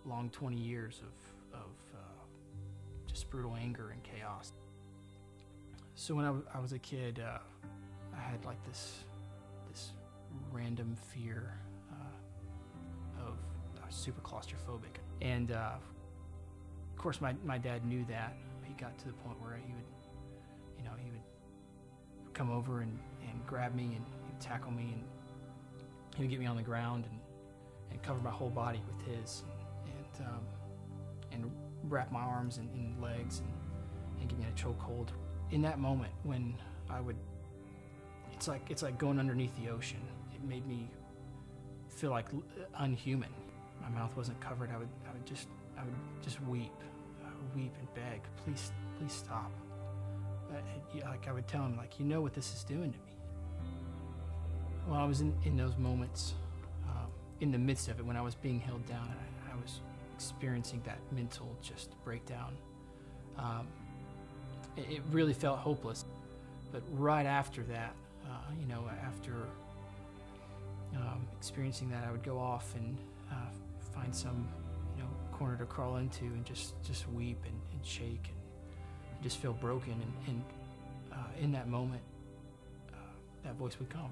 long 0.05 0.29
20 0.29 0.57
years 0.57 1.01
of, 1.01 1.59
of 1.59 1.69
uh, 1.95 1.97
just 3.07 3.29
brutal 3.29 3.55
anger 3.55 3.91
and 3.91 4.01
chaos. 4.03 4.53
So 5.95 6.15
when 6.15 6.25
I, 6.25 6.29
w- 6.29 6.45
I 6.53 6.59
was 6.59 6.73
a 6.73 6.79
kid, 6.79 7.21
uh, 7.25 7.37
I 8.15 8.19
had 8.19 8.43
like 8.45 8.63
this 8.65 9.03
this 9.71 9.91
random 10.51 10.95
fear 11.13 11.53
uh, 11.91 13.25
of 13.27 13.37
I 13.81 13.85
was 13.85 13.95
super 13.95 14.21
claustrophobic, 14.21 14.97
and 15.21 15.51
uh, 15.51 15.71
of 16.91 16.97
course 16.97 17.21
my, 17.21 17.33
my 17.45 17.57
dad 17.57 17.85
knew 17.85 18.05
that. 18.09 18.35
He 18.63 18.73
got 18.73 18.97
to 18.99 19.07
the 19.07 19.13
point 19.13 19.39
where 19.41 19.55
he 19.55 19.73
would, 19.73 19.83
you 20.77 20.83
know, 20.83 20.91
he 21.03 21.11
would 21.11 22.33
come 22.33 22.49
over 22.49 22.81
and, 22.81 22.97
and 23.29 23.45
grab 23.45 23.75
me 23.75 23.83
and 23.83 24.05
he'd 24.25 24.39
tackle 24.39 24.71
me 24.71 24.93
and 24.93 25.03
he 26.15 26.23
would 26.23 26.31
get 26.31 26.39
me 26.39 26.45
on 26.45 26.55
the 26.55 26.63
ground 26.63 27.05
and, 27.09 27.19
and 27.91 28.01
cover 28.01 28.19
my 28.21 28.31
whole 28.31 28.49
body 28.49 28.81
with 28.87 29.15
his 29.15 29.43
um, 30.21 30.41
and 31.31 31.51
wrap 31.83 32.11
my 32.11 32.21
arms 32.21 32.57
and, 32.57 32.69
and 32.73 33.01
legs 33.01 33.39
and, 33.39 33.49
and 34.19 34.29
get 34.29 34.39
me 34.39 34.45
a 34.45 34.59
chokehold. 34.59 35.09
In 35.51 35.61
that 35.61 35.79
moment 35.79 36.11
when 36.23 36.55
I 36.89 36.99
would 36.99 37.17
it's 38.33 38.47
like 38.47 38.69
it's 38.69 38.83
like 38.83 38.97
going 38.97 39.19
underneath 39.19 39.55
the 39.63 39.69
ocean. 39.69 40.01
It 40.33 40.43
made 40.43 40.67
me 40.67 40.89
feel 41.87 42.09
like 42.09 42.27
unhuman. 42.77 43.29
My 43.81 43.89
mouth 43.89 44.15
wasn't 44.17 44.39
covered. 44.41 44.69
I 44.71 44.77
would 44.77 44.89
I 45.07 45.13
would 45.13 45.25
just 45.25 45.47
I 45.77 45.83
would 45.83 45.93
just 46.21 46.41
weep, 46.43 46.71
I 47.23 47.29
would 47.29 47.55
weep 47.55 47.73
and 47.79 47.93
beg, 47.93 48.21
please 48.43 48.71
please 48.97 49.13
stop. 49.13 49.51
Uh, 50.51 50.57
yeah, 50.93 51.09
like 51.09 51.27
I 51.27 51.31
would 51.31 51.47
tell 51.47 51.63
him 51.63 51.77
like 51.77 51.99
you 51.99 52.05
know 52.05 52.21
what 52.21 52.33
this 52.33 52.53
is 52.53 52.63
doing 52.63 52.91
to 52.91 52.99
me. 52.99 53.13
Well, 54.87 54.99
I 54.99 55.05
was 55.05 55.21
in, 55.21 55.33
in 55.45 55.55
those 55.55 55.77
moments, 55.77 56.33
um, 56.89 57.07
in 57.39 57.51
the 57.51 57.57
midst 57.57 57.87
of 57.87 57.99
it, 57.99 58.05
when 58.05 58.17
I 58.17 58.21
was 58.21 58.35
being 58.35 58.59
held 58.59 58.85
down, 58.85 59.07
I, 59.07 59.13
I 59.13 59.32
experiencing 60.13 60.81
that 60.85 60.99
mental 61.11 61.55
just 61.61 61.91
breakdown. 62.03 62.55
Um, 63.37 63.67
it, 64.77 64.85
it 64.89 65.01
really 65.11 65.33
felt 65.33 65.59
hopeless. 65.59 66.05
But 66.71 66.83
right 66.91 67.25
after 67.25 67.63
that, 67.63 67.93
uh, 68.25 68.51
you 68.59 68.65
know, 68.67 68.89
after 69.05 69.33
um, 70.95 71.27
experiencing 71.37 71.89
that, 71.91 72.03
I 72.07 72.11
would 72.11 72.23
go 72.23 72.39
off 72.39 72.73
and 72.75 72.97
uh, 73.31 73.35
find 73.93 74.15
some, 74.15 74.47
you 74.95 75.03
know, 75.03 75.09
corner 75.31 75.57
to 75.57 75.65
crawl 75.65 75.97
into 75.97 76.25
and 76.25 76.45
just, 76.45 76.81
just 76.83 77.07
weep 77.11 77.39
and, 77.45 77.59
and 77.71 77.85
shake 77.85 78.29
and 78.29 79.23
just 79.23 79.37
feel 79.37 79.53
broken. 79.53 79.93
And, 79.93 80.13
and 80.27 80.43
uh, 81.11 81.41
in 81.41 81.51
that 81.51 81.67
moment, 81.67 82.01
uh, 82.91 82.95
that 83.43 83.55
voice 83.55 83.77
would 83.79 83.89
come. 83.89 84.11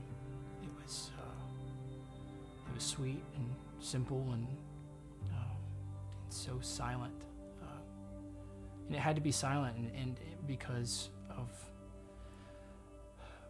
It 0.61 0.69
was, 0.83 1.11
uh, 1.17 2.69
it 2.69 2.75
was 2.75 2.83
sweet 2.83 3.23
and 3.35 3.49
simple 3.79 4.23
and, 4.33 4.45
and 4.45 4.70
so 6.33 6.59
silent. 6.61 7.13
Uh, 7.61 7.81
and 8.87 8.95
it 8.95 8.99
had 8.99 9.15
to 9.15 9.21
be 9.21 9.31
silent, 9.31 9.77
and, 9.77 9.91
and 9.95 10.19
because 10.47 11.09
of 11.29 11.49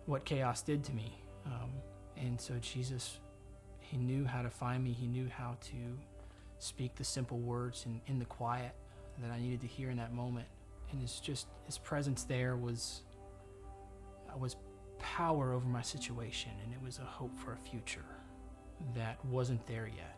what 0.05 0.25
chaos 0.25 0.61
did 0.61 0.83
to 0.83 0.93
me. 0.93 1.17
Um, 1.45 1.71
and 2.17 2.39
so 2.39 2.55
Jesus, 2.61 3.19
he 3.79 3.97
knew 3.97 4.25
how 4.25 4.41
to 4.41 4.49
find 4.49 4.83
me. 4.83 4.91
He 4.91 5.07
knew 5.07 5.29
how 5.29 5.57
to 5.61 5.97
speak 6.59 6.95
the 6.95 7.03
simple 7.03 7.39
words 7.39 7.85
in, 7.85 8.01
in 8.07 8.19
the 8.19 8.25
quiet 8.25 8.73
that 9.21 9.31
I 9.31 9.39
needed 9.39 9.61
to 9.61 9.67
hear 9.67 9.89
in 9.89 9.97
that 9.97 10.13
moment. 10.13 10.47
And 10.91 11.01
it's 11.01 11.19
just 11.19 11.47
his 11.65 11.77
presence 11.77 12.23
there 12.23 12.55
was 12.55 13.01
was 14.37 14.55
power 14.99 15.53
over 15.53 15.67
my 15.67 15.81
situation, 15.81 16.51
and 16.63 16.73
it 16.73 16.81
was 16.81 16.99
a 16.99 17.05
hope 17.05 17.35
for 17.37 17.53
a 17.53 17.57
future 17.57 18.05
that 18.95 19.23
wasn't 19.25 19.65
there 19.67 19.87
yet. 19.87 20.17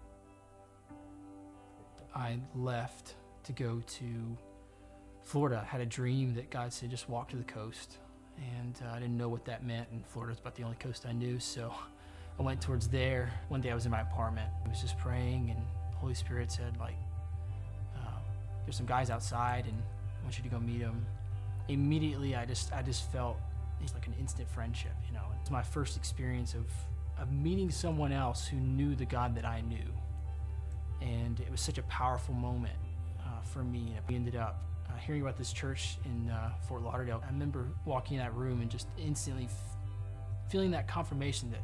I 2.16 2.40
left 2.56 3.16
to 3.44 3.52
go 3.52 3.82
to 3.86 4.38
Florida. 5.22 5.66
Had 5.68 5.82
a 5.82 5.86
dream 5.86 6.34
that 6.36 6.50
God 6.50 6.72
said 6.72 6.90
just 6.90 7.10
walk 7.10 7.30
to 7.30 7.36
the 7.36 7.44
coast 7.44 7.98
and 8.38 8.80
uh, 8.86 8.94
I 8.94 9.00
didn't 9.00 9.18
know 9.18 9.30
what 9.30 9.46
that 9.46 9.66
meant. 9.66 9.88
And 9.92 10.06
Florida's 10.06 10.40
about 10.40 10.56
the 10.56 10.64
only 10.64 10.78
coast 10.78 11.06
I 11.08 11.12
knew, 11.12 11.40
so 11.40 11.74
I 12.40 12.42
went 12.42 12.62
towards 12.62 12.88
there. 12.88 13.32
One 13.50 13.62
day 13.62 13.72
I 13.72 13.76
was 13.76 13.86
in 13.86 13.92
my 13.92 14.02
apartment. 14.02 14.50
I 14.66 14.70
was 14.70 14.82
just 14.82 14.98
praying, 14.98 15.50
and 15.50 15.60
Holy 15.96 16.14
Spirit 16.14 16.52
said, 16.52 16.78
like, 16.80 16.98
um, 17.96 18.22
"There's 18.66 18.76
some 18.76 18.86
guys 18.86 19.10
outside, 19.10 19.66
and 19.66 19.82
I 20.20 20.24
want 20.24 20.38
you 20.38 20.44
to 20.44 20.50
go 20.50 20.60
meet 20.60 20.80
them." 20.80 21.06
Immediately, 21.68 22.36
I 22.36 22.46
just 22.46 22.74
I 22.74 22.82
just 22.82 23.12
felt 23.12 23.38
it's 23.82 23.94
like 23.94 24.08
an 24.08 24.16
instant 24.20 24.50
friendship. 24.50 24.94
You 25.08 25.14
know, 25.14 25.26
it's 25.42 25.52
my 25.52 25.64
first 25.64 25.98
experience 25.98 26.54
of 26.54 26.66
of 27.20 27.32
meeting 27.32 27.70
someone 27.70 28.12
else 28.12 28.48
who 28.48 28.58
knew 28.58 28.96
the 28.96 29.06
God 29.06 29.36
that 29.36 29.46
I 29.46 29.62
knew, 29.62 29.94
and 31.02 31.40
it 31.40 31.50
was 31.52 31.62
such 31.62 31.78
a 31.78 31.84
powerful 31.84 32.34
moment 32.34 32.76
uh, 33.20 33.42
for 33.42 33.64
me. 33.64 33.96
We 34.08 34.16
ended 34.16 34.36
up 34.36 34.64
uh, 34.94 34.98
hearing 34.98 35.22
about 35.22 35.38
this 35.38 35.52
church 35.52 35.98
in 36.06 36.30
uh, 36.30 36.52
Fort 36.68 36.84
Lauderdale, 36.84 37.22
I 37.24 37.32
remember 37.32 37.68
walking 37.86 38.18
in 38.18 38.24
that 38.24 38.34
room 38.36 38.62
and 38.62 38.70
just 38.70 38.88
instantly 38.98 39.46
f- 39.46 39.78
feeling 40.50 40.72
that 40.72 40.88
confirmation 40.88 41.50
that, 41.52 41.62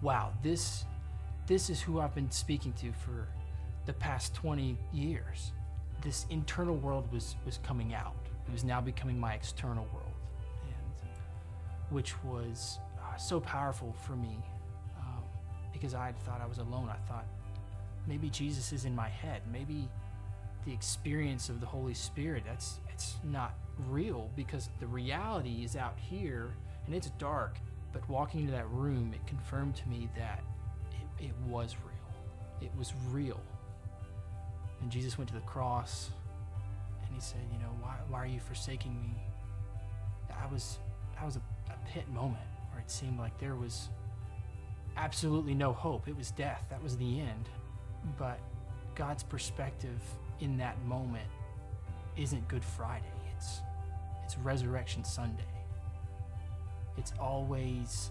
wow, 0.00 0.32
this, 0.42 0.84
this 1.46 1.70
is 1.70 1.80
who 1.80 2.00
I've 2.00 2.14
been 2.14 2.30
speaking 2.30 2.72
to 2.74 2.92
for 2.92 3.28
the 3.86 3.92
past 3.92 4.34
20 4.34 4.78
years. 4.92 5.52
This 6.02 6.26
internal 6.30 6.76
world 6.76 7.12
was, 7.12 7.36
was 7.44 7.58
coming 7.58 7.94
out. 7.94 8.14
It 8.46 8.52
was 8.52 8.64
now 8.64 8.80
becoming 8.80 9.18
my 9.18 9.34
external 9.34 9.86
world, 9.92 10.12
and 10.64 11.08
which 11.90 12.22
was 12.24 12.78
uh, 12.98 13.16
so 13.16 13.38
powerful 13.38 13.94
for 14.04 14.16
me 14.16 14.38
um, 14.98 15.22
because 15.72 15.94
I 15.94 16.12
thought 16.24 16.40
I 16.40 16.46
was 16.46 16.58
alone. 16.58 16.90
I 16.90 16.96
thought 17.08 17.26
maybe 18.06 18.30
Jesus 18.30 18.72
is 18.72 18.84
in 18.84 18.94
my 18.94 19.08
head. 19.08 19.42
Maybe 19.50 19.88
the 20.64 20.72
experience 20.72 21.48
of 21.48 21.60
the 21.60 21.66
Holy 21.66 21.94
Spirit, 21.94 22.44
that's 22.46 22.80
it's 22.92 23.16
not 23.24 23.54
real 23.88 24.30
because 24.36 24.68
the 24.80 24.86
reality 24.86 25.64
is 25.64 25.76
out 25.76 25.98
here 25.98 26.50
and 26.86 26.94
it's 26.94 27.10
dark. 27.18 27.58
But 27.92 28.08
walking 28.08 28.40
into 28.40 28.52
that 28.52 28.68
room, 28.70 29.12
it 29.14 29.26
confirmed 29.26 29.76
to 29.76 29.88
me 29.88 30.08
that 30.16 30.42
it, 30.92 31.26
it 31.26 31.34
was 31.46 31.76
real. 31.84 32.62
It 32.62 32.70
was 32.78 32.92
real. 33.10 33.40
And 34.80 34.90
Jesus 34.90 35.18
went 35.18 35.28
to 35.28 35.34
the 35.34 35.40
cross 35.42 36.10
and 37.04 37.14
he 37.14 37.20
said, 37.20 37.40
you 37.52 37.58
know, 37.58 37.74
why, 37.80 37.96
why 38.08 38.18
are 38.22 38.26
you 38.26 38.40
forsaking 38.40 39.00
me? 39.00 39.14
I 40.30 40.52
was 40.52 40.78
that 41.14 41.24
was 41.24 41.36
a, 41.36 41.42
a 41.70 41.76
pit 41.88 42.08
moment 42.08 42.42
where 42.70 42.80
it 42.80 42.90
seemed 42.90 43.18
like 43.18 43.38
there 43.38 43.54
was 43.54 43.88
absolutely 44.96 45.54
no 45.54 45.72
hope. 45.72 46.08
It 46.08 46.16
was 46.16 46.30
death. 46.30 46.64
That 46.70 46.82
was 46.82 46.96
the 46.96 47.20
end. 47.20 47.48
But 48.18 48.38
God's 48.94 49.22
perspective 49.22 50.00
in 50.40 50.56
that 50.58 50.82
moment 50.84 51.28
isn't 52.16 52.46
Good 52.48 52.64
Friday. 52.64 53.06
It's 53.36 53.60
it's 54.24 54.38
Resurrection 54.38 55.04
Sunday. 55.04 55.42
It's 56.96 57.12
always 57.18 58.10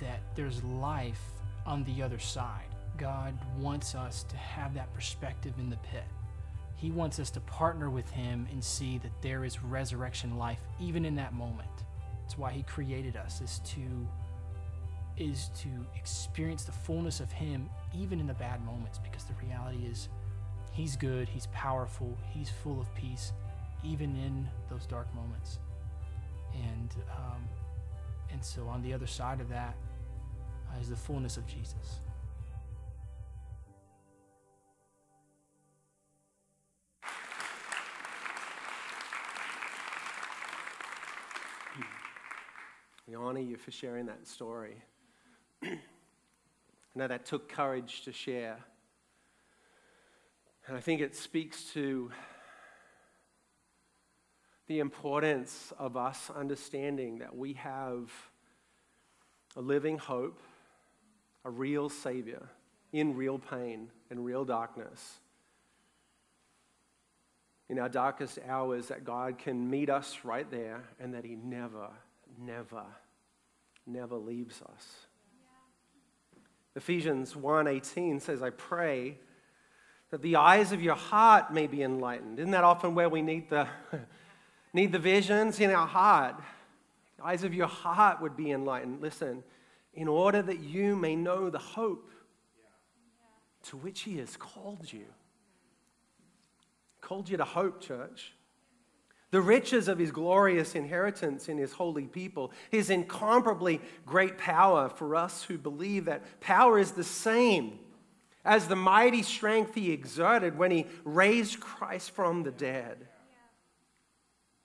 that 0.00 0.20
there's 0.34 0.62
life 0.64 1.22
on 1.64 1.84
the 1.84 2.02
other 2.02 2.18
side. 2.18 2.66
God 2.98 3.34
wants 3.58 3.94
us 3.94 4.24
to 4.24 4.36
have 4.36 4.74
that 4.74 4.92
perspective 4.94 5.54
in 5.58 5.70
the 5.70 5.76
pit. 5.78 6.04
He 6.76 6.90
wants 6.90 7.18
us 7.18 7.30
to 7.30 7.40
partner 7.40 7.88
with 7.90 8.08
him 8.10 8.46
and 8.50 8.62
see 8.62 8.98
that 8.98 9.12
there 9.22 9.44
is 9.44 9.62
resurrection 9.62 10.36
life 10.36 10.60
even 10.80 11.04
in 11.04 11.14
that 11.16 11.32
moment. 11.32 11.68
That's 12.22 12.36
why 12.36 12.52
he 12.52 12.62
created 12.62 13.16
us 13.16 13.40
is 13.40 13.60
to 13.66 14.06
is 15.18 15.50
to 15.56 15.68
experience 15.96 16.64
the 16.64 16.72
fullness 16.72 17.20
of 17.20 17.32
him 17.32 17.70
even 17.94 18.20
in 18.20 18.26
the 18.26 18.34
bad 18.34 18.64
moments 18.64 18.98
because 18.98 19.24
the 19.24 19.34
reality 19.46 19.86
is 19.90 20.08
He's 20.76 20.94
good, 20.94 21.26
He's 21.26 21.46
powerful, 21.54 22.18
He's 22.34 22.50
full 22.50 22.78
of 22.78 22.94
peace, 22.94 23.32
even 23.82 24.14
in 24.14 24.46
those 24.68 24.84
dark 24.84 25.06
moments. 25.14 25.58
And, 26.52 26.90
um, 27.10 27.48
and 28.30 28.44
so 28.44 28.66
on 28.68 28.82
the 28.82 28.92
other 28.92 29.06
side 29.06 29.40
of 29.40 29.48
that 29.48 29.74
uh, 30.70 30.78
is 30.78 30.90
the 30.90 30.96
fullness 30.96 31.38
of 31.38 31.46
Jesus. 31.46 32.00
We 43.08 43.14
honor 43.14 43.40
you 43.40 43.56
for 43.56 43.70
sharing 43.70 44.04
that 44.06 44.26
story. 44.26 44.82
I 46.96 46.98
know 46.98 47.08
that 47.08 47.26
took 47.26 47.48
courage 47.48 48.02
to 48.02 48.12
share. 48.12 48.58
And 50.66 50.76
I 50.76 50.80
think 50.80 51.00
it 51.00 51.14
speaks 51.14 51.64
to 51.74 52.10
the 54.66 54.80
importance 54.80 55.72
of 55.78 55.96
us 55.96 56.30
understanding 56.34 57.18
that 57.18 57.36
we 57.36 57.54
have 57.54 58.10
a 59.56 59.60
living 59.60 59.98
hope, 59.98 60.40
a 61.44 61.50
real 61.50 61.88
Savior 61.88 62.48
in 62.92 63.14
real 63.14 63.38
pain 63.38 63.88
and 64.10 64.24
real 64.24 64.44
darkness. 64.44 65.18
In 67.68 67.78
our 67.78 67.88
darkest 67.88 68.38
hours, 68.48 68.88
that 68.88 69.04
God 69.04 69.38
can 69.38 69.68
meet 69.68 69.90
us 69.90 70.20
right 70.24 70.48
there 70.50 70.84
and 71.00 71.14
that 71.14 71.24
He 71.24 71.34
never, 71.34 71.88
never, 72.38 72.84
never 73.86 74.16
leaves 74.16 74.62
us. 74.62 75.06
Ephesians 76.76 77.32
1:18 77.34 78.20
says, 78.20 78.42
I 78.42 78.50
pray 78.50 79.18
that 80.10 80.20
the 80.22 80.36
eyes 80.36 80.72
of 80.72 80.82
your 80.82 80.94
heart 80.94 81.52
may 81.52 81.66
be 81.66 81.82
enlightened. 81.82 82.38
Isn't 82.38 82.52
that 82.52 82.64
often 82.64 82.94
where 82.94 83.08
we 83.08 83.22
need 83.22 83.48
the, 83.48 83.66
need 84.74 84.92
the 84.92 84.98
visions 84.98 85.58
in 85.58 85.70
our 85.70 85.86
heart? 85.86 86.36
The 87.16 87.24
eyes 87.24 87.44
of 87.44 87.54
your 87.54 87.66
heart 87.66 88.20
would 88.20 88.36
be 88.36 88.52
enlightened. 88.52 89.00
Listen, 89.00 89.42
in 89.94 90.06
order 90.06 90.42
that 90.42 90.60
you 90.60 90.94
may 90.94 91.16
know 91.16 91.48
the 91.48 91.58
hope 91.58 92.10
to 93.64 93.76
which 93.78 94.02
he 94.02 94.18
has 94.18 94.36
called 94.36 94.92
you. 94.92 95.06
Called 97.00 97.28
you 97.28 97.38
to 97.38 97.44
hope, 97.44 97.80
church. 97.80 98.34
The 99.36 99.42
riches 99.42 99.86
of 99.86 99.98
his 99.98 100.12
glorious 100.12 100.74
inheritance 100.74 101.50
in 101.50 101.58
his 101.58 101.74
holy 101.74 102.06
people, 102.06 102.52
his 102.70 102.88
incomparably 102.88 103.82
great 104.06 104.38
power 104.38 104.88
for 104.88 105.14
us 105.14 105.42
who 105.42 105.58
believe 105.58 106.06
that 106.06 106.40
power 106.40 106.78
is 106.78 106.92
the 106.92 107.04
same 107.04 107.78
as 108.46 108.66
the 108.66 108.76
mighty 108.76 109.22
strength 109.22 109.74
he 109.74 109.92
exerted 109.92 110.56
when 110.56 110.70
he 110.70 110.86
raised 111.04 111.60
Christ 111.60 112.12
from 112.12 112.44
the 112.44 112.50
dead 112.50 113.08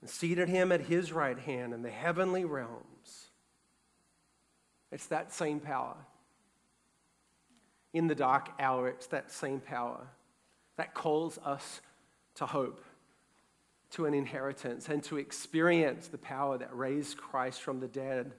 and 0.00 0.08
seated 0.08 0.48
him 0.48 0.72
at 0.72 0.80
his 0.80 1.12
right 1.12 1.38
hand 1.38 1.74
in 1.74 1.82
the 1.82 1.90
heavenly 1.90 2.46
realms. 2.46 3.28
It's 4.90 5.08
that 5.08 5.34
same 5.34 5.60
power. 5.60 5.96
In 7.92 8.06
the 8.06 8.14
dark 8.14 8.48
hour, 8.58 8.88
it's 8.88 9.08
that 9.08 9.30
same 9.30 9.60
power 9.60 10.06
that 10.78 10.94
calls 10.94 11.36
us 11.44 11.82
to 12.36 12.46
hope, 12.46 12.82
to 13.92 14.06
an 14.06 14.14
inheritance, 14.14 14.88
and 14.88 15.02
to 15.04 15.18
experience 15.18 16.08
the 16.08 16.18
power 16.18 16.58
that 16.58 16.74
raised 16.76 17.18
Christ 17.18 17.60
from 17.60 17.80
the 17.80 17.88
dead. 17.88 18.32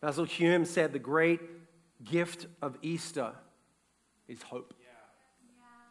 Basil 0.00 0.24
Hume 0.24 0.64
said 0.64 0.92
the 0.92 0.98
great 0.98 1.40
gift 2.04 2.46
of 2.60 2.76
Easter 2.82 3.32
is 4.28 4.42
hope. 4.42 4.74
Yeah. 4.78 4.86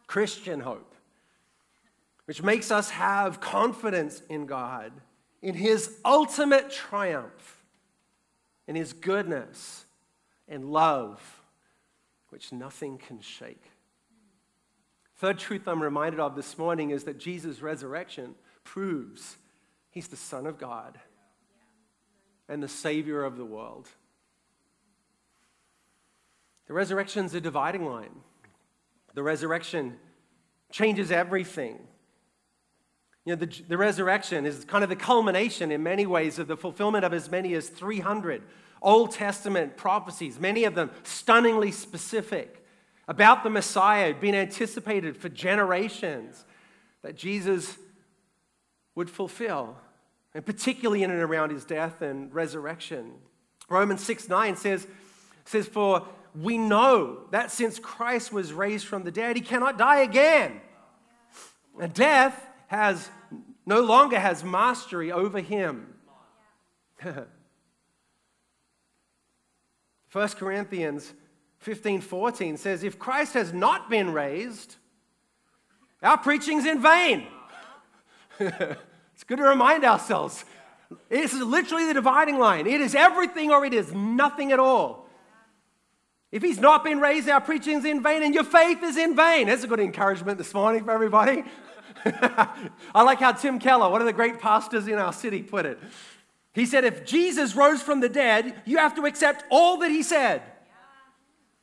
Christian 0.06 0.60
hope, 0.60 0.94
which 2.26 2.42
makes 2.42 2.70
us 2.70 2.90
have 2.90 3.40
confidence 3.40 4.22
in 4.28 4.46
God, 4.46 4.92
in 5.42 5.54
His 5.54 5.98
ultimate 6.04 6.70
triumph, 6.70 7.64
in 8.68 8.76
His 8.76 8.92
goodness 8.92 9.84
and 10.48 10.70
love, 10.70 11.20
which 12.28 12.52
nothing 12.52 12.98
can 12.98 13.20
shake. 13.20 13.72
Third 15.16 15.38
truth 15.38 15.66
I'm 15.66 15.82
reminded 15.82 16.20
of 16.20 16.36
this 16.36 16.56
morning 16.56 16.90
is 16.90 17.04
that 17.04 17.18
Jesus' 17.18 17.62
resurrection 17.62 18.34
proves 18.66 19.38
He's 19.90 20.08
the 20.08 20.16
Son 20.16 20.46
of 20.46 20.58
God 20.58 20.98
and 22.50 22.62
the 22.62 22.68
Savior 22.68 23.24
of 23.24 23.38
the 23.38 23.46
world. 23.46 23.88
The 26.66 26.74
resurrection 26.74 27.24
is 27.24 27.34
a 27.34 27.40
dividing 27.40 27.86
line. 27.86 28.10
The 29.14 29.22
resurrection 29.22 29.96
changes 30.70 31.10
everything. 31.10 31.78
You 33.24 33.34
know, 33.34 33.46
the, 33.46 33.62
the 33.66 33.78
resurrection 33.78 34.44
is 34.44 34.66
kind 34.66 34.84
of 34.84 34.90
the 34.90 34.96
culmination 34.96 35.72
in 35.72 35.82
many 35.82 36.04
ways 36.04 36.38
of 36.38 36.46
the 36.46 36.56
fulfillment 36.58 37.04
of 37.04 37.14
as 37.14 37.30
many 37.30 37.54
as 37.54 37.70
300 37.70 38.42
Old 38.82 39.12
Testament 39.12 39.78
prophecies, 39.78 40.38
many 40.38 40.64
of 40.64 40.74
them 40.74 40.90
stunningly 41.04 41.72
specific 41.72 42.64
about 43.08 43.42
the 43.44 43.50
Messiah, 43.50 44.12
being 44.12 44.34
anticipated 44.34 45.16
for 45.16 45.28
generations 45.30 46.44
that 47.02 47.16
Jesus 47.16 47.78
would 48.96 49.08
fulfill, 49.08 49.76
and 50.34 50.44
particularly 50.44 51.04
in 51.04 51.12
and 51.12 51.22
around 51.22 51.50
his 51.50 51.64
death 51.64 52.02
and 52.02 52.34
resurrection. 52.34 53.12
Romans 53.68 54.02
6 54.02 54.28
9 54.28 54.56
says, 54.56 54.88
says, 55.44 55.68
For 55.68 56.08
we 56.34 56.58
know 56.58 57.20
that 57.30 57.52
since 57.52 57.78
Christ 57.78 58.32
was 58.32 58.52
raised 58.52 58.86
from 58.86 59.04
the 59.04 59.12
dead, 59.12 59.36
he 59.36 59.42
cannot 59.42 59.78
die 59.78 60.00
again. 60.00 60.60
And 61.80 61.94
death 61.94 62.44
has 62.66 63.08
no 63.64 63.82
longer 63.82 64.18
has 64.18 64.42
mastery 64.42 65.12
over 65.12 65.40
him. 65.40 65.94
1 70.12 70.28
Corinthians 70.28 71.12
15 71.58 72.00
14 72.00 72.56
says, 72.56 72.82
If 72.82 72.98
Christ 72.98 73.34
has 73.34 73.52
not 73.52 73.90
been 73.90 74.12
raised, 74.12 74.76
our 76.02 76.16
preaching's 76.16 76.64
in 76.64 76.80
vain. 76.80 77.26
it's 79.16 79.24
good 79.24 79.38
to 79.38 79.44
remind 79.44 79.82
ourselves. 79.82 80.44
It's 81.08 81.32
literally 81.32 81.86
the 81.86 81.94
dividing 81.94 82.38
line. 82.38 82.66
It 82.66 82.82
is 82.82 82.94
everything 82.94 83.50
or 83.50 83.64
it 83.64 83.72
is 83.72 83.90
nothing 83.90 84.52
at 84.52 84.60
all. 84.60 85.08
If 86.30 86.42
he's 86.42 86.60
not 86.60 86.84
been 86.84 87.00
raised, 87.00 87.26
our 87.30 87.40
preaching 87.40 87.78
is 87.78 87.86
in 87.86 88.02
vain 88.02 88.22
and 88.22 88.34
your 88.34 88.44
faith 88.44 88.82
is 88.82 88.98
in 88.98 89.16
vain. 89.16 89.46
That's 89.46 89.64
a 89.64 89.68
good 89.68 89.80
encouragement 89.80 90.36
this 90.36 90.52
morning 90.52 90.84
for 90.84 90.90
everybody. 90.90 91.44
I 92.04 93.02
like 93.02 93.20
how 93.20 93.32
Tim 93.32 93.58
Keller, 93.58 93.88
one 93.88 94.02
of 94.02 94.06
the 94.06 94.12
great 94.12 94.38
pastors 94.38 94.86
in 94.86 94.98
our 94.98 95.14
city, 95.14 95.42
put 95.42 95.64
it. 95.64 95.78
He 96.52 96.66
said, 96.66 96.84
If 96.84 97.06
Jesus 97.06 97.56
rose 97.56 97.80
from 97.80 98.00
the 98.00 98.10
dead, 98.10 98.60
you 98.66 98.76
have 98.76 98.94
to 98.96 99.06
accept 99.06 99.44
all 99.50 99.78
that 99.78 99.90
he 99.90 100.02
said. 100.02 100.42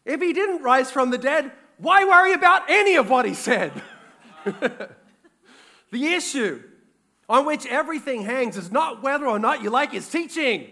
If 0.05 0.21
he 0.21 0.33
didn't 0.33 0.63
rise 0.63 0.89
from 0.89 1.11
the 1.11 1.19
dead, 1.19 1.51
why 1.77 2.03
worry 2.03 2.33
about 2.33 2.63
any 2.67 2.95
of 2.95 3.11
what 3.11 3.25
he 3.25 3.35
said? 3.35 3.79
the 4.43 4.89
issue 5.91 6.63
on 7.29 7.45
which 7.45 7.65
everything 7.65 8.23
hangs 8.23 8.57
is 8.57 8.71
not 8.71 9.01
whether 9.01 9.25
or 9.27 9.39
not 9.39 9.63
you 9.63 9.69
like 9.69 9.91
his 9.91 10.09
teaching. 10.09 10.71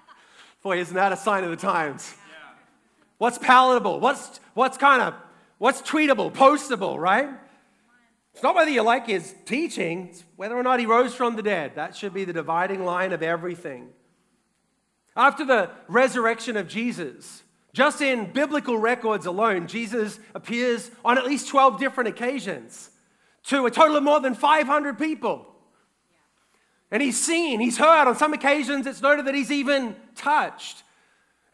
Boy, 0.62 0.78
isn't 0.78 0.94
that 0.94 1.12
a 1.12 1.16
sign 1.16 1.44
of 1.44 1.50
the 1.50 1.56
times? 1.56 2.14
What's 3.18 3.38
palatable? 3.38 4.00
What's, 4.00 4.40
what's 4.54 4.76
kind 4.76 5.02
of, 5.02 5.14
what's 5.58 5.80
tweetable, 5.82 6.32
postable, 6.32 6.98
right? 6.98 7.28
It's 8.34 8.42
not 8.42 8.54
whether 8.54 8.70
you 8.70 8.82
like 8.82 9.06
his 9.06 9.34
teaching, 9.44 10.08
it's 10.10 10.24
whether 10.36 10.56
or 10.56 10.62
not 10.62 10.80
he 10.80 10.86
rose 10.86 11.14
from 11.14 11.36
the 11.36 11.42
dead. 11.42 11.76
That 11.76 11.94
should 11.94 12.14
be 12.14 12.24
the 12.24 12.32
dividing 12.32 12.84
line 12.84 13.12
of 13.12 13.22
everything. 13.22 13.90
After 15.14 15.44
the 15.44 15.70
resurrection 15.88 16.56
of 16.56 16.66
Jesus, 16.68 17.42
just 17.74 18.00
in 18.00 18.32
biblical 18.32 18.76
records 18.78 19.26
alone, 19.26 19.66
Jesus 19.66 20.18
appears 20.34 20.90
on 21.04 21.18
at 21.18 21.26
least 21.26 21.48
12 21.48 21.78
different 21.78 22.08
occasions 22.08 22.90
to 23.44 23.66
a 23.66 23.70
total 23.70 23.96
of 23.96 24.02
more 24.02 24.20
than 24.20 24.34
500 24.34 24.98
people. 24.98 25.51
And 26.92 27.00
he's 27.00 27.18
seen, 27.18 27.58
he's 27.58 27.78
heard. 27.78 28.06
On 28.06 28.14
some 28.14 28.34
occasions, 28.34 28.86
it's 28.86 29.00
noted 29.00 29.24
that 29.24 29.34
he's 29.34 29.50
even 29.50 29.96
touched. 30.14 30.82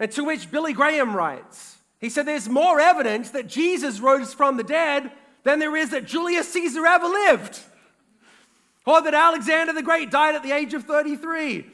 And 0.00 0.10
to 0.10 0.24
which 0.24 0.50
Billy 0.50 0.72
Graham 0.72 1.14
writes, 1.14 1.78
he 2.00 2.10
said, 2.10 2.26
There's 2.26 2.48
more 2.48 2.80
evidence 2.80 3.30
that 3.30 3.46
Jesus 3.46 4.00
rose 4.00 4.34
from 4.34 4.56
the 4.56 4.64
dead 4.64 5.12
than 5.44 5.60
there 5.60 5.76
is 5.76 5.90
that 5.90 6.06
Julius 6.06 6.52
Caesar 6.52 6.84
ever 6.84 7.06
lived, 7.06 7.60
or 8.84 9.00
that 9.00 9.14
Alexander 9.14 9.72
the 9.72 9.82
Great 9.82 10.10
died 10.10 10.34
at 10.34 10.42
the 10.42 10.50
age 10.50 10.74
of 10.74 10.84
33. 10.84 11.64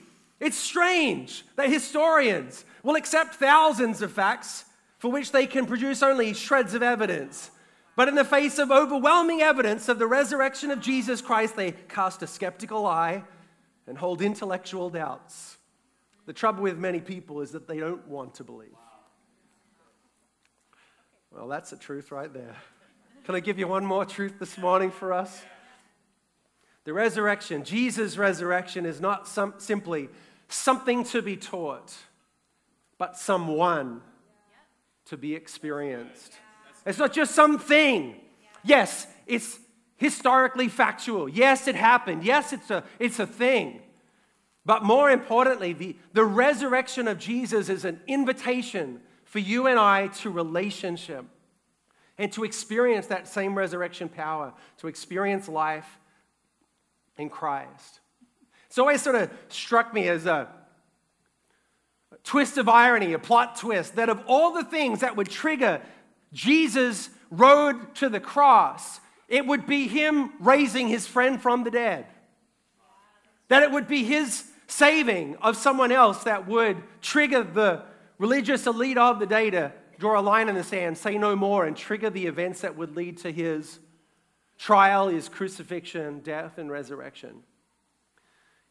It's 0.40 0.58
strange 0.58 1.42
that 1.56 1.70
historians 1.70 2.66
will 2.82 2.96
accept 2.96 3.36
thousands 3.36 4.02
of 4.02 4.12
facts 4.12 4.66
for 4.98 5.10
which 5.10 5.32
they 5.32 5.46
can 5.46 5.64
produce 5.64 6.02
only 6.02 6.34
shreds 6.34 6.74
of 6.74 6.82
evidence. 6.82 7.50
But 7.96 8.08
in 8.08 8.14
the 8.14 8.24
face 8.24 8.58
of 8.58 8.70
overwhelming 8.70 9.40
evidence 9.40 9.88
of 9.88 9.98
the 9.98 10.06
resurrection 10.06 10.70
of 10.70 10.80
Jesus 10.80 11.22
Christ, 11.22 11.56
they 11.56 11.72
cast 11.72 12.22
a 12.22 12.26
skeptical 12.26 12.84
eye 12.84 13.22
and 13.86 13.98
hold 13.98 14.22
intellectual 14.22 14.90
doubts. 14.90 15.58
The 16.26 16.32
trouble 16.32 16.62
with 16.62 16.78
many 16.78 17.00
people 17.00 17.40
is 17.40 17.52
that 17.52 17.68
they 17.68 17.78
don't 17.78 18.06
want 18.08 18.34
to 18.36 18.44
believe. 18.44 18.74
Well, 21.30 21.48
that's 21.48 21.70
the 21.70 21.76
truth 21.76 22.10
right 22.10 22.32
there. 22.32 22.56
Can 23.24 23.34
I 23.34 23.40
give 23.40 23.58
you 23.58 23.66
one 23.66 23.84
more 23.84 24.04
truth 24.04 24.38
this 24.38 24.56
morning 24.56 24.90
for 24.90 25.12
us? 25.12 25.42
The 26.84 26.92
resurrection, 26.92 27.64
Jesus' 27.64 28.18
resurrection, 28.18 28.86
is 28.86 29.00
not 29.00 29.26
some, 29.26 29.54
simply 29.58 30.10
something 30.48 31.04
to 31.04 31.22
be 31.22 31.36
taught, 31.36 31.94
but 32.98 33.16
someone 33.16 34.02
to 35.06 35.16
be 35.16 35.34
experienced. 35.34 36.34
It's 36.86 36.98
not 36.98 37.12
just 37.12 37.34
something. 37.34 38.14
Yes, 38.62 39.06
it's 39.26 39.58
historically 40.04 40.68
factual. 40.68 41.30
Yes, 41.30 41.66
it 41.66 41.74
happened. 41.74 42.24
Yes, 42.24 42.52
it's 42.52 42.70
a, 42.70 42.84
it's 42.98 43.18
a 43.18 43.26
thing. 43.26 43.80
But 44.66 44.84
more 44.84 45.10
importantly, 45.10 45.72
the, 45.72 45.96
the 46.12 46.26
resurrection 46.26 47.08
of 47.08 47.18
Jesus 47.18 47.70
is 47.70 47.86
an 47.86 47.98
invitation 48.06 49.00
for 49.24 49.38
you 49.38 49.66
and 49.66 49.78
I 49.78 50.08
to 50.08 50.28
relationship 50.28 51.24
and 52.18 52.30
to 52.32 52.44
experience 52.44 53.06
that 53.06 53.26
same 53.26 53.56
resurrection 53.56 54.10
power, 54.10 54.52
to 54.76 54.88
experience 54.88 55.48
life 55.48 55.98
in 57.16 57.30
Christ. 57.30 58.00
It's 58.66 58.78
always 58.78 59.00
sort 59.00 59.16
of 59.16 59.30
struck 59.48 59.94
me 59.94 60.06
as 60.08 60.26
a 60.26 60.48
twist 62.24 62.58
of 62.58 62.68
irony, 62.68 63.14
a 63.14 63.18
plot 63.18 63.56
twist, 63.56 63.96
that 63.96 64.10
of 64.10 64.22
all 64.26 64.52
the 64.52 64.64
things 64.64 65.00
that 65.00 65.16
would 65.16 65.30
trigger 65.30 65.80
Jesus' 66.34 67.08
road 67.30 67.94
to 67.94 68.10
the 68.10 68.20
cross, 68.20 69.00
it 69.28 69.46
would 69.46 69.66
be 69.66 69.88
him 69.88 70.32
raising 70.40 70.88
his 70.88 71.06
friend 71.06 71.40
from 71.40 71.64
the 71.64 71.70
dead. 71.70 72.06
That 73.48 73.62
it 73.62 73.70
would 73.70 73.88
be 73.88 74.04
his 74.04 74.44
saving 74.66 75.36
of 75.36 75.56
someone 75.56 75.92
else 75.92 76.24
that 76.24 76.46
would 76.46 76.82
trigger 77.00 77.42
the 77.42 77.82
religious 78.18 78.66
elite 78.66 78.98
of 78.98 79.18
the 79.18 79.26
day 79.26 79.50
to 79.50 79.72
draw 79.98 80.18
a 80.18 80.22
line 80.22 80.48
in 80.48 80.54
the 80.54 80.64
sand, 80.64 80.98
say 80.98 81.18
no 81.18 81.36
more, 81.36 81.64
and 81.64 81.76
trigger 81.76 82.10
the 82.10 82.26
events 82.26 82.62
that 82.62 82.76
would 82.76 82.96
lead 82.96 83.18
to 83.18 83.30
his 83.30 83.78
trial, 84.58 85.08
his 85.08 85.28
crucifixion, 85.28 86.20
death, 86.20 86.58
and 86.58 86.70
resurrection. 86.70 87.42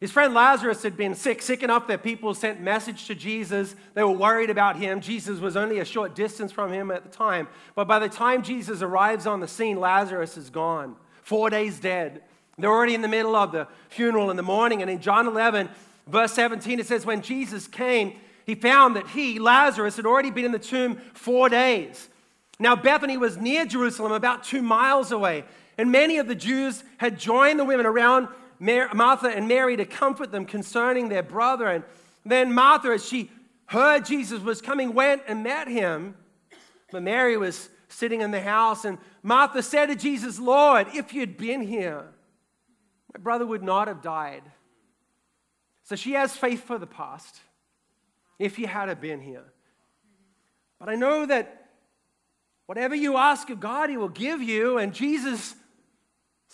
His 0.04 0.12
friend 0.12 0.34
Lazarus 0.34 0.82
had 0.82 0.98
been 0.98 1.14
sick, 1.14 1.40
sick 1.40 1.62
enough 1.62 1.86
that 1.86 2.02
people 2.02 2.34
sent 2.34 2.60
message 2.60 3.06
to 3.06 3.14
Jesus. 3.14 3.74
They 3.94 4.04
were 4.04 4.10
worried 4.10 4.50
about 4.50 4.76
him. 4.76 5.00
Jesus 5.00 5.40
was 5.40 5.56
only 5.56 5.78
a 5.78 5.84
short 5.86 6.14
distance 6.14 6.52
from 6.52 6.70
him 6.70 6.90
at 6.90 7.04
the 7.04 7.08
time. 7.08 7.48
But 7.74 7.88
by 7.88 7.98
the 7.98 8.10
time 8.10 8.42
Jesus 8.42 8.82
arrives 8.82 9.26
on 9.26 9.40
the 9.40 9.48
scene, 9.48 9.80
Lazarus 9.80 10.36
is 10.36 10.50
gone, 10.50 10.96
four 11.22 11.48
days 11.48 11.80
dead. 11.80 12.20
They're 12.58 12.70
already 12.70 12.94
in 12.94 13.00
the 13.00 13.08
middle 13.08 13.34
of 13.34 13.52
the 13.52 13.66
funeral 13.88 14.30
in 14.30 14.36
the 14.36 14.42
morning. 14.42 14.82
And 14.82 14.90
in 14.90 15.00
John 15.00 15.26
11, 15.26 15.70
verse 16.06 16.34
17, 16.34 16.80
it 16.80 16.86
says, 16.86 17.06
When 17.06 17.22
Jesus 17.22 17.66
came, 17.66 18.12
he 18.44 18.54
found 18.54 18.96
that 18.96 19.08
he, 19.08 19.38
Lazarus, 19.38 19.96
had 19.96 20.04
already 20.04 20.30
been 20.30 20.44
in 20.44 20.52
the 20.52 20.58
tomb 20.58 21.00
four 21.14 21.48
days. 21.48 22.10
Now, 22.58 22.76
Bethany 22.76 23.16
was 23.16 23.38
near 23.38 23.64
Jerusalem, 23.64 24.12
about 24.12 24.44
two 24.44 24.60
miles 24.60 25.12
away. 25.12 25.44
And 25.78 25.90
many 25.90 26.18
of 26.18 26.28
the 26.28 26.34
Jews 26.34 26.84
had 26.98 27.18
joined 27.18 27.58
the 27.58 27.64
women 27.64 27.86
around 27.86 28.28
Martha 28.58 29.28
and 29.28 29.48
Mary 29.48 29.76
to 29.76 29.84
comfort 29.84 30.32
them 30.32 30.44
concerning 30.44 31.08
their 31.08 31.22
brother. 31.22 31.68
And 31.68 31.84
then 32.24 32.52
Martha, 32.52 32.88
as 32.88 33.04
she 33.04 33.30
heard 33.66 34.04
Jesus 34.04 34.40
was 34.40 34.60
coming, 34.60 34.94
went 34.94 35.22
and 35.26 35.42
met 35.42 35.68
him. 35.68 36.16
But 36.90 37.02
Mary 37.02 37.36
was 37.36 37.68
sitting 37.88 38.20
in 38.20 38.30
the 38.30 38.40
house, 38.40 38.84
and 38.84 38.98
Martha 39.22 39.62
said 39.62 39.86
to 39.86 39.94
Jesus, 39.94 40.38
Lord, 40.38 40.88
if 40.94 41.14
you'd 41.14 41.36
been 41.36 41.62
here, 41.62 42.04
my 43.12 43.20
brother 43.20 43.46
would 43.46 43.62
not 43.62 43.88
have 43.88 44.02
died. 44.02 44.42
So 45.84 45.96
she 45.96 46.12
has 46.12 46.36
faith 46.36 46.64
for 46.64 46.78
the 46.78 46.86
past, 46.86 47.40
if 48.38 48.58
you 48.58 48.66
had 48.66 49.00
been 49.00 49.20
here. 49.20 49.44
But 50.80 50.88
I 50.88 50.96
know 50.96 51.24
that 51.26 51.68
whatever 52.66 52.94
you 52.94 53.16
ask 53.16 53.48
of 53.50 53.60
God, 53.60 53.90
He 53.90 53.96
will 53.96 54.08
give 54.08 54.42
you. 54.42 54.78
And 54.78 54.92
Jesus 54.92 55.54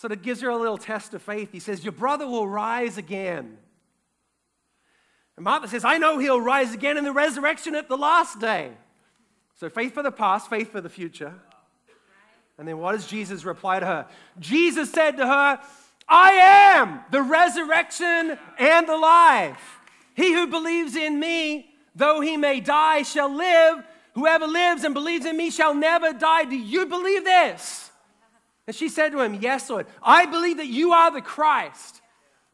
sort 0.01 0.11
of 0.11 0.23
gives 0.23 0.41
her 0.41 0.49
a 0.49 0.57
little 0.57 0.79
test 0.79 1.13
of 1.13 1.21
faith. 1.21 1.51
He 1.51 1.59
says, 1.59 1.83
Your 1.83 1.91
brother 1.91 2.25
will 2.25 2.47
rise 2.47 2.97
again. 2.97 3.59
And 5.35 5.43
Martha 5.43 5.67
says, 5.67 5.85
I 5.85 5.99
know 5.99 6.17
he'll 6.17 6.41
rise 6.41 6.73
again 6.73 6.97
in 6.97 7.03
the 7.03 7.11
resurrection 7.11 7.75
at 7.75 7.87
the 7.87 7.97
last 7.97 8.39
day. 8.39 8.71
So 9.59 9.69
faith 9.69 9.93
for 9.93 10.01
the 10.01 10.11
past, 10.11 10.49
faith 10.49 10.71
for 10.71 10.81
the 10.81 10.89
future. 10.89 11.35
And 12.57 12.67
then 12.67 12.79
what 12.79 12.93
does 12.93 13.05
Jesus 13.05 13.45
reply 13.45 13.79
to 13.79 13.85
her? 13.85 14.07
Jesus 14.39 14.91
said 14.91 15.17
to 15.17 15.27
her, 15.27 15.59
I 16.09 16.31
am 16.31 17.01
the 17.11 17.21
resurrection 17.21 18.39
and 18.57 18.89
the 18.89 18.97
life. 18.97 19.79
He 20.15 20.33
who 20.33 20.47
believes 20.47 20.95
in 20.95 21.19
me, 21.19 21.75
though 21.93 22.21
he 22.21 22.37
may 22.37 22.59
die, 22.59 23.03
shall 23.03 23.31
live. 23.31 23.83
Whoever 24.15 24.47
lives 24.47 24.83
and 24.83 24.95
believes 24.95 25.27
in 25.27 25.37
me 25.37 25.51
shall 25.51 25.75
never 25.75 26.11
die. 26.11 26.45
Do 26.45 26.57
you 26.57 26.87
believe 26.87 27.23
this? 27.23 27.90
And 28.67 28.75
she 28.75 28.89
said 28.89 29.11
to 29.11 29.21
him, 29.21 29.35
Yes, 29.35 29.69
Lord, 29.69 29.87
I 30.03 30.25
believe 30.25 30.57
that 30.57 30.67
you 30.67 30.93
are 30.93 31.11
the 31.11 31.21
Christ, 31.21 32.01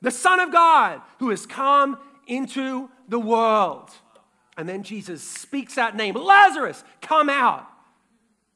the 0.01 0.11
Son 0.11 0.39
of 0.39 0.51
God, 0.51 1.01
who 1.19 1.29
has 1.29 1.45
come 1.45 1.97
into 2.27 2.89
the 3.07 3.19
world. 3.19 3.89
And 4.57 4.67
then 4.67 4.83
Jesus 4.83 5.21
speaks 5.21 5.75
that 5.75 5.95
name 5.95 6.15
Lazarus, 6.15 6.83
come 7.01 7.29
out. 7.29 7.67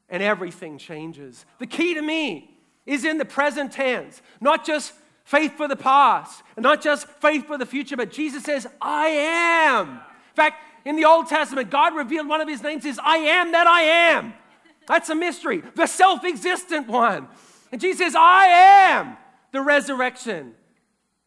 And 0.08 0.22
everything 0.22 0.76
changes. 0.76 1.46
The 1.58 1.66
key 1.66 1.94
to 1.94 2.02
me 2.02 2.50
is 2.84 3.04
in 3.04 3.16
the 3.16 3.24
present 3.24 3.72
tense, 3.72 4.20
not 4.40 4.66
just 4.66 4.92
faith 5.24 5.56
for 5.56 5.68
the 5.68 5.76
past, 5.76 6.42
and 6.56 6.62
not 6.62 6.82
just 6.82 7.08
faith 7.08 7.46
for 7.46 7.56
the 7.56 7.64
future, 7.64 7.96
but 7.96 8.10
Jesus 8.10 8.42
says, 8.42 8.66
I 8.80 9.06
am. 9.06 9.88
In 9.88 10.36
fact, 10.36 10.56
in 10.84 10.96
the 10.96 11.04
Old 11.04 11.28
Testament, 11.28 11.70
God 11.70 11.94
revealed 11.94 12.28
one 12.28 12.40
of 12.40 12.48
his 12.48 12.62
names 12.62 12.84
is 12.84 13.00
I 13.02 13.16
am 13.18 13.52
that 13.52 13.66
I 13.66 13.82
am. 13.82 14.34
That's 14.86 15.08
a 15.10 15.14
mystery, 15.14 15.62
the 15.74 15.86
self 15.86 16.24
existent 16.24 16.88
one. 16.88 17.28
And 17.70 17.80
Jesus 17.80 17.98
says, 17.98 18.14
I 18.14 18.44
am 18.46 19.16
the 19.52 19.62
resurrection 19.62 20.54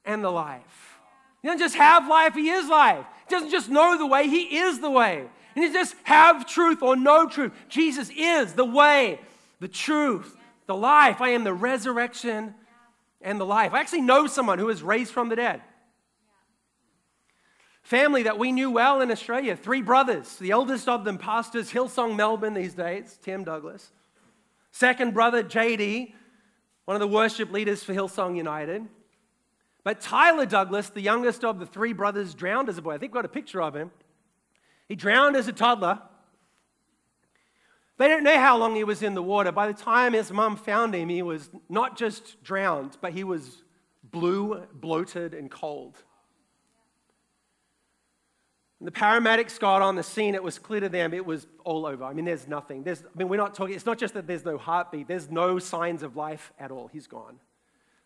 and 0.03 0.23
the 0.23 0.31
life. 0.31 0.99
He 1.41 1.47
doesn't 1.47 1.59
just 1.59 1.75
have 1.75 2.07
life, 2.07 2.33
He 2.33 2.49
is 2.49 2.67
life. 2.67 3.05
He 3.27 3.35
doesn't 3.35 3.51
just 3.51 3.69
know 3.69 3.97
the 3.97 4.05
way, 4.05 4.27
He 4.27 4.57
is 4.57 4.79
the 4.79 4.91
way. 4.91 5.27
He 5.55 5.71
just 5.71 5.95
have 6.03 6.45
truth 6.45 6.81
or 6.81 6.95
no 6.95 7.27
truth. 7.27 7.53
Jesus 7.69 8.09
is 8.15 8.53
the 8.53 8.65
way, 8.65 9.19
the 9.59 9.69
truth, 9.69 10.35
the 10.67 10.75
life. 10.75 11.21
I 11.21 11.29
am 11.29 11.43
the 11.43 11.53
resurrection 11.53 12.53
and 13.21 13.39
the 13.39 13.45
life. 13.45 13.73
I 13.73 13.79
actually 13.79 14.01
know 14.01 14.27
someone 14.27 14.59
who 14.59 14.65
was 14.65 14.83
raised 14.83 15.11
from 15.11 15.29
the 15.29 15.37
dead 15.37 15.61
family 17.85 18.23
that 18.23 18.39
we 18.39 18.51
knew 18.51 18.71
well 18.71 18.99
in 18.99 19.11
Australia, 19.11 19.55
three 19.55 19.83
brothers. 19.83 20.37
The 20.37 20.49
eldest 20.49 20.89
of 20.89 21.05
them 21.05 21.19
pastors 21.19 21.71
Hillsong 21.71 22.15
Melbourne 22.15 22.55
these 22.55 22.73
days, 22.73 23.19
Tim 23.21 23.43
Douglas. 23.43 23.91
Second 24.71 25.13
brother, 25.13 25.43
JD, 25.43 26.13
one 26.85 26.95
of 26.95 26.99
the 26.99 27.07
worship 27.07 27.51
leaders 27.51 27.83
for 27.83 27.93
Hillsong 27.93 28.35
United. 28.35 28.87
But 29.83 30.01
Tyler 30.01 30.47
Douglas, 30.47 30.89
the 30.89 30.99
youngest 30.99 31.45
of 31.45 31.59
the 31.59 31.67
three 31.67 31.93
brothers, 31.93 32.33
drowned 32.33 32.69
as 32.69 32.79
a 32.79 32.81
boy. 32.81 32.95
I 32.95 32.97
think 32.97 33.13
we've 33.13 33.21
got 33.21 33.25
a 33.25 33.29
picture 33.29 33.61
of 33.61 33.75
him. 33.75 33.91
He 34.89 34.95
drowned 34.95 35.35
as 35.35 35.47
a 35.47 35.53
toddler. 35.53 35.99
They 37.99 38.07
don't 38.07 38.23
know 38.23 38.39
how 38.39 38.57
long 38.57 38.75
he 38.75 38.83
was 38.83 39.03
in 39.03 39.13
the 39.13 39.21
water. 39.21 39.51
By 39.51 39.67
the 39.67 39.79
time 39.79 40.13
his 40.13 40.31
mum 40.31 40.57
found 40.57 40.95
him, 40.95 41.07
he 41.07 41.21
was 41.21 41.51
not 41.69 41.97
just 41.97 42.43
drowned, 42.43 42.97
but 42.99 43.13
he 43.13 43.23
was 43.23 43.61
blue, 44.03 44.63
bloated, 44.73 45.35
and 45.35 45.51
cold. 45.51 45.99
The 48.81 48.91
paramedics 48.91 49.57
got 49.57 49.81
on 49.81 49.95
the 49.95 50.03
scene, 50.03 50.35
it 50.35 50.43
was 50.43 50.59
clear 50.59 50.81
to 50.81 50.89
them 50.89 51.13
it 51.13 51.25
was 51.25 51.47
all 51.63 51.85
over. 51.85 52.03
I 52.03 52.13
mean, 52.13 52.25
there's 52.25 52.47
nothing. 52.47 52.83
There's, 52.83 53.01
I 53.01 53.17
mean, 53.17 53.29
we're 53.29 53.37
not 53.37 53.55
talking, 53.55 53.73
it's 53.73 53.85
not 53.85 53.97
just 53.97 54.13
that 54.15 54.27
there's 54.27 54.43
no 54.43 54.57
heartbeat, 54.57 55.07
there's 55.07 55.31
no 55.31 55.59
signs 55.59 56.03
of 56.03 56.15
life 56.17 56.51
at 56.59 56.71
all. 56.71 56.89
He's 56.91 57.07
gone. 57.07 57.39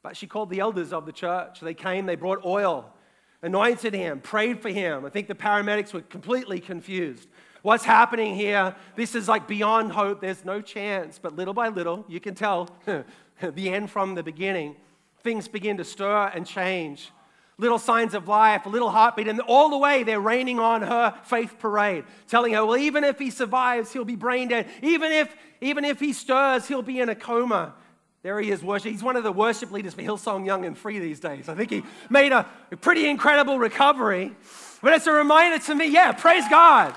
But 0.03 0.15
she 0.15 0.27
called 0.27 0.49
the 0.49 0.59
elders 0.59 0.93
of 0.93 1.05
the 1.05 1.11
church. 1.11 1.59
They 1.59 1.73
came, 1.73 2.05
they 2.05 2.15
brought 2.15 2.45
oil, 2.45 2.93
anointed 3.41 3.93
him, 3.93 4.21
prayed 4.21 4.61
for 4.61 4.69
him. 4.69 5.05
I 5.05 5.09
think 5.09 5.27
the 5.27 5.35
paramedics 5.35 5.91
were 5.91 6.01
completely 6.01 6.59
confused. 6.59 7.27
What's 7.63 7.83
happening 7.83 8.35
here? 8.35 8.75
This 8.95 9.15
is 9.15 9.27
like 9.27 9.47
beyond 9.47 9.91
hope. 9.91 10.21
There's 10.21 10.45
no 10.45 10.61
chance. 10.61 11.19
But 11.19 11.35
little 11.35 11.53
by 11.53 11.67
little, 11.67 12.05
you 12.07 12.19
can 12.19 12.35
tell 12.35 12.69
the 13.41 13.69
end 13.69 13.89
from 13.89 14.15
the 14.15 14.23
beginning. 14.23 14.77
Things 15.23 15.47
begin 15.47 15.77
to 15.77 15.83
stir 15.83 16.31
and 16.33 16.45
change 16.45 17.11
little 17.59 17.77
signs 17.77 18.13
of 18.13 18.27
life, 18.27 18.65
a 18.65 18.69
little 18.69 18.89
heartbeat, 18.89 19.27
and 19.27 19.39
all 19.41 19.69
the 19.69 19.77
way 19.77 20.03
they're 20.03 20.19
raining 20.19 20.59
on 20.59 20.81
her 20.81 21.13
faith 21.25 21.57
parade, 21.59 22.05
telling 22.27 22.53
her, 22.53 22.65
well, 22.65 22.77
even 22.77 23.03
if 23.03 23.19
he 23.19 23.29
survives, 23.29 23.91
he'll 23.91 24.05
be 24.05 24.15
brain 24.15 24.47
dead. 24.47 24.67
Even 24.81 25.11
if, 25.11 25.35
even 25.61 25.85
if 25.85 25.99
he 25.99 26.13
stirs, 26.13 26.67
he'll 26.67 26.81
be 26.81 26.99
in 26.99 27.09
a 27.09 27.15
coma. 27.15 27.75
There 28.23 28.39
he 28.39 28.49
is 28.49 28.63
worship. 28.63 28.91
He's 28.91 29.03
one 29.03 29.15
of 29.15 29.23
the 29.23 29.31
worship 29.31 29.71
leaders 29.71 29.93
for 29.93 30.01
Hillsong 30.01 30.45
Young 30.45 30.65
and 30.65 30.77
Free 30.77 30.99
these 30.99 31.19
days. 31.19 31.47
I 31.47 31.55
think 31.55 31.69
he 31.69 31.83
made 32.09 32.31
a, 32.31 32.45
pretty 32.81 33.07
incredible 33.07 33.59
recovery. 33.59 34.33
But 34.81 34.93
it's 34.93 35.07
a 35.07 35.11
reminder 35.11 35.63
to 35.65 35.75
me, 35.75 35.87
yeah, 35.87 36.13
praise 36.13 36.43
God. 36.49 36.95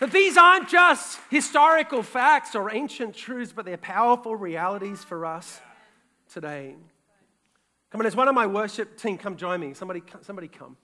That 0.00 0.12
these 0.12 0.36
aren't 0.36 0.68
just 0.68 1.18
historical 1.30 2.02
facts 2.02 2.54
or 2.54 2.70
ancient 2.70 3.14
truths, 3.14 3.52
but 3.52 3.64
they're 3.64 3.76
powerful 3.76 4.36
realities 4.36 5.02
for 5.02 5.24
us 5.24 5.60
today. 6.32 6.74
Come 7.90 8.00
on, 8.00 8.06
as 8.06 8.16
one 8.16 8.28
of 8.28 8.34
my 8.34 8.46
worship 8.46 8.98
team, 8.98 9.16
come 9.18 9.36
join 9.36 9.60
me. 9.60 9.74
Somebody, 9.74 10.02
somebody 10.22 10.48
come. 10.48 10.76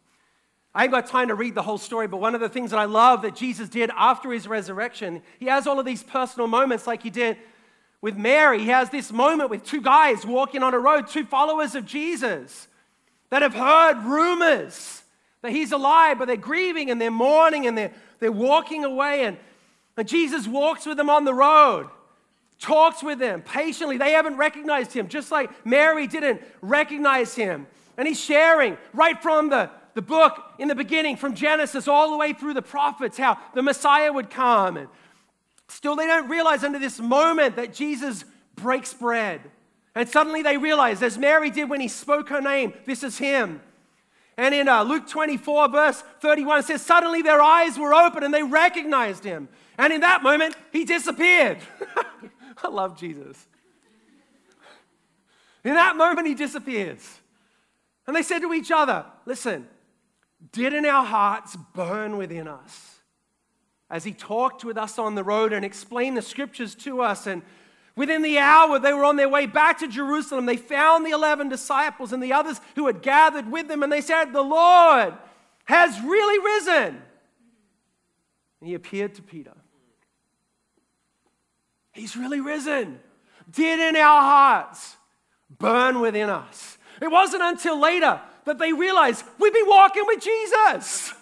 I 0.74 0.84
ain't 0.84 0.92
got 0.92 1.06
time 1.06 1.28
to 1.28 1.34
read 1.34 1.54
the 1.54 1.62
whole 1.62 1.78
story, 1.78 2.06
but 2.08 2.18
one 2.18 2.34
of 2.34 2.40
the 2.40 2.48
things 2.48 2.70
that 2.70 2.78
I 2.78 2.86
love 2.86 3.22
that 3.22 3.36
Jesus 3.36 3.68
did 3.68 3.90
after 3.96 4.32
his 4.32 4.48
resurrection, 4.48 5.22
he 5.38 5.46
has 5.46 5.66
all 5.66 5.78
of 5.78 5.84
these 5.84 6.02
personal 6.02 6.46
moments 6.46 6.86
like 6.86 7.02
he 7.02 7.10
did 7.10 7.36
with 8.00 8.16
Mary. 8.16 8.60
He 8.60 8.68
has 8.68 8.88
this 8.88 9.12
moment 9.12 9.50
with 9.50 9.64
two 9.64 9.82
guys 9.82 10.24
walking 10.24 10.62
on 10.62 10.72
a 10.72 10.78
road, 10.78 11.08
two 11.08 11.24
followers 11.24 11.74
of 11.74 11.84
Jesus 11.84 12.68
that 13.28 13.42
have 13.42 13.54
heard 13.54 14.02
rumors 14.04 15.02
that 15.42 15.52
he's 15.52 15.72
alive, 15.72 16.18
but 16.18 16.26
they're 16.26 16.36
grieving 16.36 16.90
and 16.90 17.00
they're 17.00 17.10
mourning 17.10 17.66
and 17.66 17.76
they're, 17.76 17.92
they're 18.20 18.32
walking 18.32 18.84
away. 18.84 19.24
And, 19.24 19.36
and 19.96 20.08
Jesus 20.08 20.46
walks 20.46 20.86
with 20.86 20.96
them 20.96 21.10
on 21.10 21.24
the 21.24 21.34
road 21.34 21.90
talks 22.62 23.02
with 23.02 23.18
them 23.18 23.42
patiently. 23.42 23.98
They 23.98 24.12
haven't 24.12 24.36
recognized 24.36 24.92
him, 24.92 25.08
just 25.08 25.30
like 25.30 25.66
Mary 25.66 26.06
didn't 26.06 26.40
recognize 26.62 27.34
him. 27.34 27.66
And 27.98 28.08
he's 28.08 28.20
sharing 28.20 28.78
right 28.94 29.20
from 29.20 29.50
the, 29.50 29.68
the 29.94 30.00
book 30.00 30.40
in 30.58 30.68
the 30.68 30.74
beginning, 30.74 31.16
from 31.16 31.34
Genesis 31.34 31.88
all 31.88 32.12
the 32.12 32.16
way 32.16 32.32
through 32.32 32.54
the 32.54 32.62
prophets, 32.62 33.18
how 33.18 33.36
the 33.54 33.62
Messiah 33.62 34.12
would 34.12 34.30
come. 34.30 34.76
And 34.76 34.88
still, 35.68 35.96
they 35.96 36.06
don't 36.06 36.28
realize 36.28 36.62
under 36.62 36.78
this 36.78 37.00
moment 37.00 37.56
that 37.56 37.74
Jesus 37.74 38.24
breaks 38.54 38.94
bread. 38.94 39.40
And 39.94 40.08
suddenly 40.08 40.42
they 40.42 40.56
realize, 40.56 41.02
as 41.02 41.18
Mary 41.18 41.50
did 41.50 41.68
when 41.68 41.80
he 41.80 41.88
spoke 41.88 42.28
her 42.28 42.40
name, 42.40 42.72
this 42.86 43.02
is 43.02 43.18
him. 43.18 43.60
And 44.38 44.54
in 44.54 44.68
uh, 44.68 44.84
Luke 44.84 45.08
24, 45.08 45.68
verse 45.68 46.02
31, 46.20 46.60
it 46.60 46.64
says, 46.66 46.82
Suddenly 46.82 47.22
their 47.22 47.42
eyes 47.42 47.76
were 47.76 47.92
open 47.92 48.22
and 48.22 48.32
they 48.32 48.42
recognized 48.42 49.24
him. 49.24 49.48
And 49.76 49.92
in 49.92 50.00
that 50.02 50.22
moment, 50.22 50.54
he 50.72 50.84
disappeared. 50.84 51.58
I 52.62 52.68
love 52.68 52.98
Jesus. 52.98 53.46
In 55.64 55.74
that 55.74 55.96
moment, 55.96 56.26
he 56.26 56.34
disappears. 56.34 57.20
And 58.06 58.16
they 58.16 58.22
said 58.22 58.40
to 58.40 58.52
each 58.52 58.70
other, 58.70 59.04
Listen, 59.26 59.68
didn't 60.50 60.86
our 60.86 61.04
hearts 61.04 61.56
burn 61.72 62.16
within 62.16 62.48
us 62.48 62.92
as 63.92 64.04
he 64.04 64.12
talked 64.12 64.64
with 64.64 64.78
us 64.78 64.98
on 64.98 65.14
the 65.14 65.22
road 65.22 65.52
and 65.52 65.64
explained 65.64 66.16
the 66.16 66.22
scriptures 66.22 66.74
to 66.74 67.02
us. 67.02 67.26
And 67.26 67.42
within 67.94 68.22
the 68.22 68.38
hour, 68.38 68.78
they 68.78 68.92
were 68.92 69.04
on 69.04 69.16
their 69.16 69.28
way 69.28 69.44
back 69.44 69.78
to 69.80 69.86
Jerusalem. 69.86 70.46
They 70.46 70.56
found 70.56 71.04
the 71.04 71.10
11 71.10 71.50
disciples 71.50 72.12
and 72.12 72.22
the 72.22 72.32
others 72.32 72.58
who 72.74 72.86
had 72.86 73.02
gathered 73.02 73.52
with 73.52 73.68
them, 73.68 73.82
and 73.82 73.92
they 73.92 74.00
said, 74.00 74.32
The 74.32 74.40
Lord 74.40 75.12
has 75.66 76.00
really 76.00 76.42
risen. 76.42 77.02
And 78.60 78.68
he 78.68 78.74
appeared 78.74 79.14
to 79.16 79.22
Peter. 79.22 79.52
He's 81.92 82.16
really 82.16 82.40
risen. 82.40 83.00
Did 83.50 83.80
in 83.80 83.96
our 83.96 84.22
hearts 84.22 84.96
burn 85.58 86.00
within 86.00 86.30
us. 86.30 86.78
It 87.00 87.10
wasn't 87.10 87.42
until 87.42 87.78
later 87.80 88.20
that 88.44 88.58
they 88.58 88.72
realized 88.72 89.24
we've 89.38 89.52
been 89.52 89.68
walking 89.68 90.04
with 90.06 90.22
Jesus. 90.22 91.12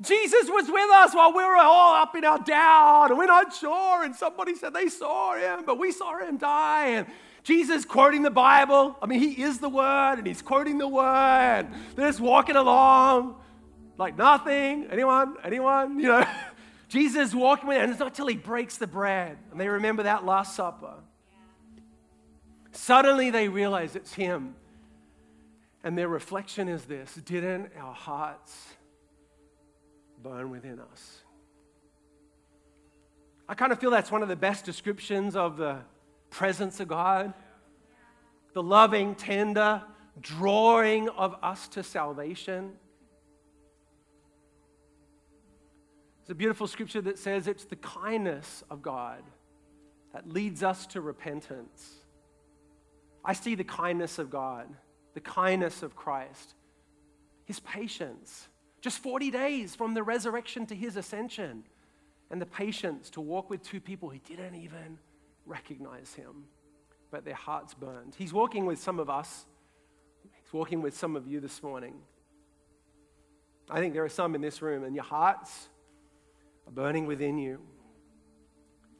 Jesus 0.00 0.48
was 0.48 0.70
with 0.70 0.90
us 0.90 1.12
while 1.12 1.32
we 1.32 1.42
were 1.42 1.56
all 1.56 1.94
up 1.94 2.14
in 2.14 2.24
our 2.24 2.38
doubt 2.38 3.08
and 3.10 3.18
we're 3.18 3.26
not 3.26 3.52
sure. 3.52 4.04
And 4.04 4.14
somebody 4.14 4.54
said 4.54 4.72
they 4.72 4.88
saw 4.88 5.34
him, 5.34 5.64
but 5.66 5.78
we 5.78 5.90
saw 5.90 6.18
him 6.18 6.36
die. 6.36 6.88
And 6.88 7.06
Jesus 7.42 7.84
quoting 7.84 8.22
the 8.22 8.30
Bible. 8.30 8.96
I 9.02 9.06
mean, 9.06 9.18
he 9.18 9.42
is 9.42 9.58
the 9.58 9.68
word 9.68 10.14
and 10.18 10.26
he's 10.26 10.42
quoting 10.42 10.78
the 10.78 10.86
word. 10.86 11.66
They're 11.96 12.08
just 12.08 12.20
walking 12.20 12.56
along 12.56 13.36
like 13.96 14.16
nothing. 14.16 14.86
Anyone? 14.90 15.34
Anyone? 15.42 15.98
You 15.98 16.08
know, 16.08 16.24
Jesus 16.88 17.34
walking 17.34 17.68
with, 17.68 17.76
them, 17.76 17.84
and 17.84 17.92
it's 17.92 18.00
not 18.00 18.14
till 18.14 18.26
he 18.26 18.36
breaks 18.36 18.78
the 18.78 18.86
bread. 18.86 19.36
And 19.50 19.60
they 19.60 19.68
remember 19.68 20.04
that 20.04 20.24
Last 20.24 20.56
Supper. 20.56 20.94
Suddenly 22.72 23.30
they 23.30 23.48
realize 23.48 23.94
it's 23.94 24.14
him. 24.14 24.54
And 25.84 25.96
their 25.96 26.08
reflection 26.08 26.68
is 26.68 26.84
this 26.84 27.14
Didn't 27.14 27.70
our 27.78 27.94
hearts 27.94 28.66
burn 30.22 30.50
within 30.50 30.80
us? 30.80 31.22
I 33.48 33.54
kind 33.54 33.72
of 33.72 33.78
feel 33.78 33.90
that's 33.90 34.10
one 34.10 34.22
of 34.22 34.28
the 34.28 34.36
best 34.36 34.64
descriptions 34.64 35.36
of 35.36 35.56
the 35.56 35.78
presence 36.30 36.80
of 36.80 36.88
God. 36.88 37.32
The 38.52 38.62
loving, 38.62 39.14
tender 39.14 39.82
drawing 40.20 41.08
of 41.10 41.36
us 41.42 41.68
to 41.68 41.82
salvation. 41.82 42.72
It's 46.28 46.32
a 46.32 46.34
beautiful 46.34 46.66
scripture 46.66 47.00
that 47.00 47.18
says 47.18 47.48
it's 47.48 47.64
the 47.64 47.76
kindness 47.76 48.62
of 48.68 48.82
God 48.82 49.22
that 50.12 50.28
leads 50.28 50.62
us 50.62 50.86
to 50.88 51.00
repentance. 51.00 51.94
I 53.24 53.32
see 53.32 53.54
the 53.54 53.64
kindness 53.64 54.18
of 54.18 54.28
God, 54.28 54.68
the 55.14 55.20
kindness 55.20 55.82
of 55.82 55.96
Christ, 55.96 56.52
his 57.46 57.60
patience. 57.60 58.46
Just 58.82 58.98
40 58.98 59.30
days 59.30 59.74
from 59.74 59.94
the 59.94 60.02
resurrection 60.02 60.66
to 60.66 60.74
his 60.74 60.98
ascension, 60.98 61.64
and 62.30 62.42
the 62.42 62.46
patience 62.46 63.08
to 63.12 63.22
walk 63.22 63.48
with 63.48 63.62
two 63.62 63.80
people 63.80 64.10
who 64.10 64.18
didn't 64.18 64.54
even 64.54 64.98
recognize 65.46 66.12
him, 66.12 66.44
but 67.10 67.24
their 67.24 67.32
hearts 67.32 67.72
burned. 67.72 68.14
He's 68.18 68.34
walking 68.34 68.66
with 68.66 68.78
some 68.78 68.98
of 69.00 69.08
us, 69.08 69.46
he's 70.44 70.52
walking 70.52 70.82
with 70.82 70.94
some 70.94 71.16
of 71.16 71.26
you 71.26 71.40
this 71.40 71.62
morning. 71.62 71.94
I 73.70 73.80
think 73.80 73.94
there 73.94 74.04
are 74.04 74.10
some 74.10 74.34
in 74.34 74.42
this 74.42 74.60
room, 74.60 74.84
and 74.84 74.94
your 74.94 75.04
hearts 75.04 75.70
burning 76.74 77.06
within 77.06 77.38
you. 77.38 77.60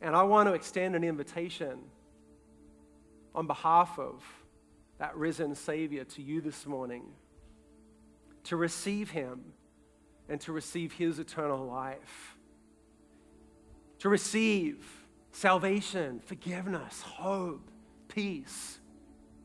And 0.01 0.15
I 0.15 0.23
want 0.23 0.49
to 0.49 0.55
extend 0.55 0.95
an 0.95 1.05
invitation 1.05 1.79
on 3.35 3.47
behalf 3.47 3.99
of 3.99 4.23
that 4.99 5.17
risen 5.17 5.55
Savior 5.55 6.05
to 6.05 6.23
you 6.23 6.41
this 6.41 6.67
morning 6.67 7.05
to 8.45 8.57
receive 8.57 9.11
Him 9.11 9.53
and 10.29 10.41
to 10.43 10.53
receive 10.53 10.93
His 10.93 11.19
eternal 11.19 11.67
life, 11.67 12.37
to 14.01 14.09
receive 14.09 14.85
salvation, 15.33 16.21
forgiveness, 16.25 17.03
hope, 17.03 17.71
peace. 18.09 18.79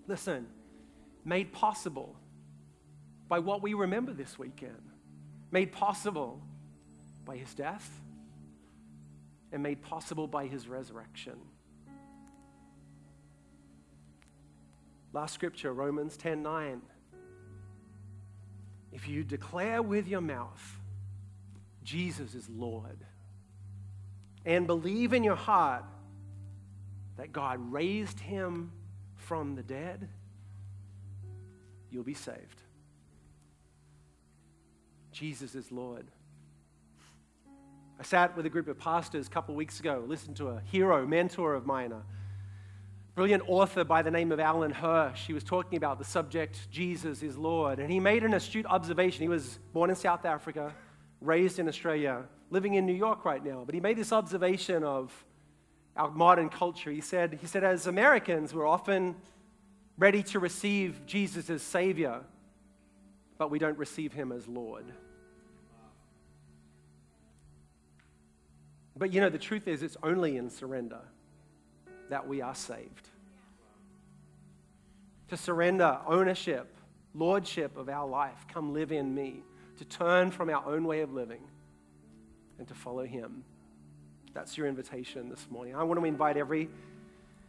Listen, 0.08 0.48
made 1.26 1.52
possible 1.52 2.16
by 3.28 3.40
what 3.40 3.62
we 3.62 3.74
remember 3.74 4.14
this 4.14 4.38
weekend, 4.38 4.90
made 5.52 5.72
possible 5.72 6.42
by 7.26 7.38
His 7.38 7.54
death, 7.54 8.02
and 9.54 9.64
made 9.64 9.82
possible 9.82 10.28
by 10.28 10.48
His 10.48 10.68
resurrection. 10.68 11.40
Last 15.14 15.34
scripture, 15.34 15.72
Romans 15.72 16.18
10 16.18 16.44
9. 16.44 16.82
If 18.92 19.08
you 19.08 19.24
declare 19.24 19.82
with 19.82 20.08
your 20.08 20.22
mouth, 20.22 20.80
Jesus 21.84 22.36
is 22.36 22.50
Lord, 22.50 23.06
and 24.46 24.68
believe 24.68 25.14
in 25.14 25.24
your 25.24 25.36
heart 25.36 25.86
that 27.18 27.32
God 27.32 27.60
raised 27.72 28.20
him 28.20 28.72
from 29.16 29.56
the 29.56 29.64
dead, 29.64 30.10
you'll 31.90 32.04
be 32.04 32.14
saved. 32.14 32.62
Jesus 35.12 35.56
is 35.56 35.72
Lord. 35.72 36.08
I 38.00 38.04
sat 38.04 38.36
with 38.36 38.46
a 38.46 38.50
group 38.50 38.68
of 38.68 38.78
pastors 38.78 39.28
a 39.28 39.30
couple 39.30 39.54
of 39.54 39.58
weeks 39.58 39.80
ago, 39.80 40.04
listened 40.08 40.38
to 40.38 40.50
a 40.50 40.62
hero, 40.66 41.06
mentor 41.06 41.54
of 41.54 41.66
mine, 41.66 41.92
a 41.92 42.02
brilliant 43.16 43.44
author 43.48 43.84
by 43.84 44.02
the 44.02 44.12
name 44.12 44.32
of 44.32 44.40
Alan 44.40 44.72
Hirsch. 44.72 45.28
He 45.28 45.34
was 45.34 45.44
talking 45.44 45.78
about 45.78 46.00
the 46.00 46.06
subject, 46.06 46.70
Jesus 46.72 47.22
is 47.22 47.38
Lord. 47.38 47.80
And 47.80 47.92
he 47.92 48.00
made 48.00 48.24
an 48.24 48.34
astute 48.34 48.66
observation. 48.66 49.22
He 49.22 49.30
was 49.30 49.60
born 49.74 49.90
in 49.90 49.96
South 49.96 50.26
Africa, 50.26 50.74
raised 51.22 51.60
in 51.60 51.68
Australia, 51.68 52.24
living 52.50 52.74
in 52.74 52.86
New 52.86 52.94
York 52.94 53.26
right 53.26 53.44
now. 53.44 53.64
But 53.66 53.76
he 53.76 53.82
made 53.82 53.98
this 53.98 54.12
observation 54.12 54.84
of 54.84 55.12
our 55.96 56.10
modern 56.10 56.50
culture. 56.50 56.92
He 56.92 57.02
said, 57.02 57.38
he 57.40 57.48
said 57.48 57.64
as 57.64 57.88
Americans, 57.88 58.54
we're 58.54 58.68
often 58.68 59.16
ready 59.98 60.24
to 60.24 60.40
receive 60.40 61.06
Jesus 61.06 61.50
as 61.50 61.62
Savior, 61.62 62.22
but 63.38 63.52
we 63.52 63.60
don't 63.60 63.78
receive 63.78 64.14
Him 64.14 64.32
as 64.32 64.48
Lord. 64.48 64.86
But 68.96 69.14
you 69.14 69.22
know, 69.22 69.30
the 69.30 69.40
truth 69.40 69.68
is, 69.68 69.82
it's 69.82 69.98
only 70.04 70.38
in 70.38 70.50
surrender 70.50 71.02
that 72.10 72.28
we 72.28 72.42
are 72.42 72.56
saved. 72.56 73.10
To 75.30 75.38
surrender 75.38 75.98
ownership, 76.06 76.76
lordship 77.16 77.76
of 77.76 77.90
our 77.90 78.08
life, 78.08 78.46
come 78.52 78.74
live 78.74 78.92
in 78.92 79.16
me, 79.16 79.44
to 79.78 79.86
turn 79.86 80.30
from 80.30 80.50
our 80.50 80.64
own 80.68 80.86
way 80.86 81.02
of 81.02 81.12
living 81.12 81.42
and 82.60 82.68
to 82.68 82.74
follow 82.74 83.06
Him. 83.06 83.44
That's 84.34 84.58
your 84.58 84.68
invitation 84.68 85.30
this 85.30 85.48
morning. 85.50 85.76
I 85.76 85.84
want 85.84 86.00
to 86.00 86.06
invite 86.06 86.38
every 86.38 86.70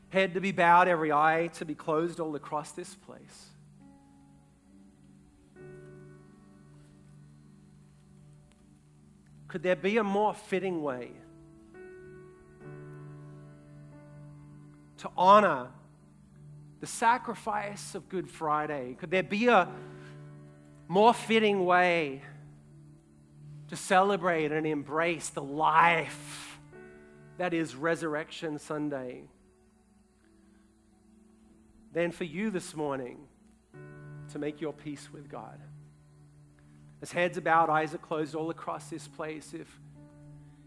head 0.09 0.35
to 0.35 0.41
be 0.41 0.53
bowed, 0.53 0.89
every 0.89 1.13
eye 1.13 1.51
to 1.55 1.65
be 1.65 1.75
closed 1.75 2.21
all 2.21 2.35
across 2.37 2.73
this 2.73 2.95
place. 2.95 3.49
Could 9.49 9.63
there 9.63 9.77
be 9.77 9.99
a 9.99 10.05
more 10.05 10.35
fitting 10.35 10.83
way 10.83 11.13
to 15.05 15.11
honor 15.19 15.69
the 16.81 16.87
sacrifice 16.87 17.95
of 17.95 18.09
Good 18.09 18.31
Friday? 18.31 18.97
Could 18.99 19.11
there 19.11 19.23
be 19.23 19.49
a 19.49 19.69
more 20.89 21.13
fitting 21.13 21.67
way 21.67 22.23
to 23.69 23.77
celebrate 23.77 24.51
and 24.51 24.67
embrace 24.67 25.29
the 25.29 25.43
life 25.43 26.59
that 27.37 27.53
is 27.53 27.75
Resurrection 27.75 28.59
Sunday 28.59 29.25
than 31.93 32.11
for 32.11 32.25
you 32.25 32.51
this 32.51 32.75
morning 32.75 33.19
to 34.33 34.39
make 34.39 34.63
your 34.63 34.73
peace 34.73 35.13
with 35.13 35.29
God? 35.29 35.61
As 37.03 37.13
heads 37.13 37.39
bowed, 37.41 37.69
eyes 37.69 37.95
are 37.95 37.99
closed 37.99 38.35
all 38.35 38.49
across 38.49 38.89
this 38.89 39.07
place, 39.07 39.53
if, 39.53 39.69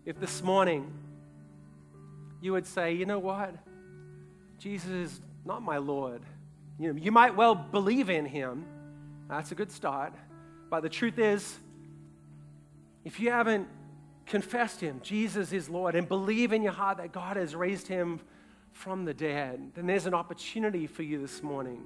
if 0.05 0.19
this 0.19 0.43
morning 0.43 0.93
you 2.39 2.51
would 2.51 2.67
say, 2.67 2.93
you 2.93 3.07
know 3.07 3.17
what? 3.17 3.55
Jesus 4.59 4.89
is 4.89 5.21
not 5.45 5.61
my 5.61 5.77
Lord. 5.77 6.21
You, 6.79 6.93
know, 6.93 6.99
you 6.99 7.11
might 7.11 7.35
well 7.35 7.55
believe 7.55 8.09
in 8.09 8.25
him. 8.25 8.65
That's 9.29 9.51
a 9.51 9.55
good 9.55 9.71
start. 9.71 10.13
But 10.69 10.81
the 10.81 10.89
truth 10.89 11.19
is, 11.19 11.57
if 13.05 13.19
you 13.19 13.31
haven't 13.31 13.67
confessed 14.25 14.81
him, 14.81 14.99
Jesus 15.03 15.51
is 15.53 15.69
Lord, 15.69 15.95
and 15.95 16.07
believe 16.07 16.51
in 16.51 16.61
your 16.61 16.73
heart 16.73 16.97
that 16.97 17.11
God 17.11 17.37
has 17.37 17.55
raised 17.55 17.87
him 17.87 18.19
from 18.73 19.05
the 19.05 19.13
dead, 19.13 19.71
then 19.75 19.87
there's 19.87 20.05
an 20.05 20.13
opportunity 20.13 20.85
for 20.85 21.03
you 21.03 21.19
this 21.19 21.41
morning 21.41 21.83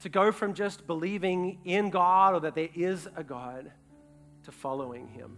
to 0.00 0.08
go 0.08 0.32
from 0.32 0.54
just 0.54 0.86
believing 0.86 1.58
in 1.64 1.90
God 1.90 2.34
or 2.34 2.40
that 2.40 2.54
there 2.54 2.70
is 2.74 3.08
a 3.14 3.22
God 3.22 3.70
to 4.44 4.52
following 4.52 5.06
him. 5.08 5.36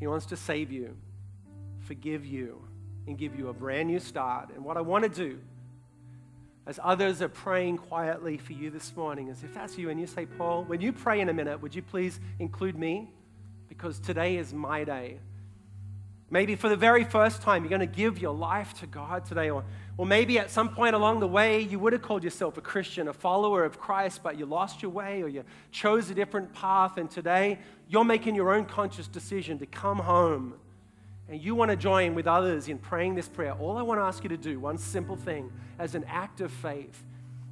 He 0.00 0.06
wants 0.06 0.26
to 0.26 0.36
save 0.36 0.70
you 0.72 0.96
forgive 1.84 2.24
you 2.24 2.62
and 3.06 3.18
give 3.18 3.38
you 3.38 3.48
a 3.48 3.52
brand 3.52 3.88
new 3.88 4.00
start. 4.00 4.50
And 4.54 4.64
what 4.64 4.76
I 4.76 4.80
want 4.80 5.04
to 5.04 5.10
do 5.10 5.38
as 6.66 6.80
others 6.82 7.20
are 7.20 7.28
praying 7.28 7.76
quietly 7.76 8.38
for 8.38 8.54
you 8.54 8.70
this 8.70 8.96
morning, 8.96 9.28
as 9.28 9.42
if 9.42 9.52
that's 9.52 9.76
you 9.76 9.90
and 9.90 10.00
you 10.00 10.06
say, 10.06 10.24
Paul, 10.24 10.64
when 10.64 10.80
you 10.80 10.92
pray 10.92 11.20
in 11.20 11.28
a 11.28 11.34
minute, 11.34 11.60
would 11.60 11.74
you 11.74 11.82
please 11.82 12.18
include 12.38 12.78
me? 12.78 13.10
Because 13.68 13.98
today 13.98 14.36
is 14.36 14.52
my 14.54 14.84
day. 14.84 15.18
Maybe 16.30 16.56
for 16.56 16.70
the 16.70 16.76
very 16.76 17.04
first 17.04 17.42
time, 17.42 17.62
you're 17.62 17.68
going 17.68 17.80
to 17.80 17.86
give 17.86 18.18
your 18.18 18.34
life 18.34 18.72
to 18.80 18.86
God 18.86 19.26
today. 19.26 19.50
Or, 19.50 19.62
or 19.98 20.06
maybe 20.06 20.38
at 20.38 20.50
some 20.50 20.70
point 20.70 20.94
along 20.94 21.20
the 21.20 21.28
way, 21.28 21.60
you 21.60 21.78
would 21.78 21.92
have 21.92 22.02
called 22.02 22.24
yourself 22.24 22.56
a 22.56 22.62
Christian, 22.62 23.08
a 23.08 23.12
follower 23.12 23.62
of 23.64 23.78
Christ, 23.78 24.22
but 24.22 24.38
you 24.38 24.46
lost 24.46 24.80
your 24.80 24.90
way 24.90 25.22
or 25.22 25.28
you 25.28 25.44
chose 25.70 26.08
a 26.08 26.14
different 26.14 26.54
path. 26.54 26.96
And 26.96 27.10
today, 27.10 27.58
you're 27.88 28.04
making 28.04 28.34
your 28.34 28.54
own 28.54 28.64
conscious 28.64 29.06
decision 29.06 29.58
to 29.58 29.66
come 29.66 29.98
home. 29.98 30.54
And 31.28 31.40
you 31.40 31.54
want 31.54 31.70
to 31.70 31.76
join 31.76 32.14
with 32.14 32.26
others 32.26 32.68
in 32.68 32.78
praying 32.78 33.14
this 33.14 33.28
prayer. 33.28 33.52
All 33.52 33.78
I 33.78 33.82
want 33.82 33.98
to 33.98 34.04
ask 34.04 34.22
you 34.22 34.28
to 34.28 34.36
do, 34.36 34.60
one 34.60 34.76
simple 34.76 35.16
thing, 35.16 35.50
as 35.78 35.94
an 35.94 36.04
act 36.04 36.40
of 36.40 36.52
faith. 36.52 37.02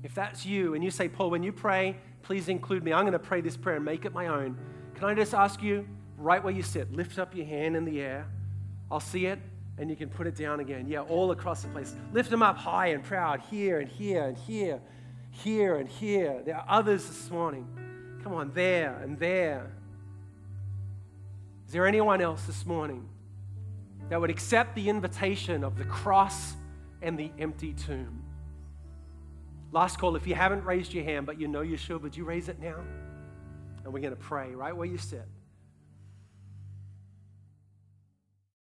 If 0.02 0.14
that's 0.14 0.44
you 0.44 0.74
and 0.74 0.84
you 0.84 0.90
say, 0.90 1.08
Paul, 1.08 1.30
when 1.30 1.42
you 1.42 1.52
pray, 1.52 1.96
please 2.22 2.48
include 2.48 2.82
me. 2.84 2.92
I'm 2.92 3.04
going 3.04 3.12
to 3.12 3.18
pray 3.18 3.40
this 3.40 3.56
prayer 3.56 3.76
and 3.76 3.84
make 3.84 4.04
it 4.04 4.12
my 4.12 4.26
own. 4.26 4.58
Can 4.94 5.08
I 5.08 5.14
just 5.14 5.32
ask 5.32 5.62
you, 5.62 5.86
right 6.18 6.42
where 6.42 6.52
you 6.52 6.62
sit, 6.62 6.92
lift 6.92 7.18
up 7.18 7.34
your 7.34 7.46
hand 7.46 7.76
in 7.76 7.84
the 7.84 8.00
air? 8.00 8.26
I'll 8.90 9.00
see 9.00 9.26
it, 9.26 9.38
and 9.78 9.88
you 9.88 9.96
can 9.96 10.10
put 10.10 10.26
it 10.26 10.36
down 10.36 10.60
again. 10.60 10.86
Yeah, 10.86 11.00
all 11.00 11.30
across 11.30 11.62
the 11.62 11.68
place. 11.68 11.94
Lift 12.12 12.30
them 12.30 12.42
up 12.42 12.58
high 12.58 12.88
and 12.88 13.02
proud, 13.02 13.40
here 13.40 13.80
and 13.80 13.88
here 13.88 14.24
and 14.24 14.36
here, 14.36 14.80
here 15.30 15.76
and 15.76 15.88
here. 15.88 16.42
There 16.44 16.56
are 16.56 16.66
others 16.68 17.06
this 17.06 17.30
morning. 17.30 17.66
Come 18.22 18.34
on, 18.34 18.52
there 18.52 19.00
and 19.02 19.18
there. 19.18 19.72
Is 21.66 21.72
there 21.72 21.86
anyone 21.86 22.20
else 22.20 22.44
this 22.44 22.66
morning 22.66 23.08
that 24.12 24.20
would 24.20 24.28
accept 24.28 24.74
the 24.74 24.90
invitation 24.90 25.64
of 25.64 25.78
the 25.78 25.86
cross 25.86 26.52
and 27.00 27.18
the 27.18 27.30
empty 27.38 27.72
tomb? 27.72 28.22
Last 29.70 29.98
call, 29.98 30.16
if 30.16 30.26
you 30.26 30.34
haven't 30.34 30.66
raised 30.66 30.92
your 30.92 31.02
hand, 31.02 31.24
but 31.24 31.40
you 31.40 31.48
know 31.48 31.62
you 31.62 31.78
should, 31.78 32.02
would 32.02 32.14
you 32.14 32.26
raise 32.26 32.50
it 32.50 32.60
now? 32.60 32.76
And 33.82 33.90
we're 33.90 34.00
going 34.00 34.14
to 34.14 34.20
pray 34.20 34.50
right 34.50 34.76
where 34.76 34.86
you 34.86 34.98
sit. 34.98 35.26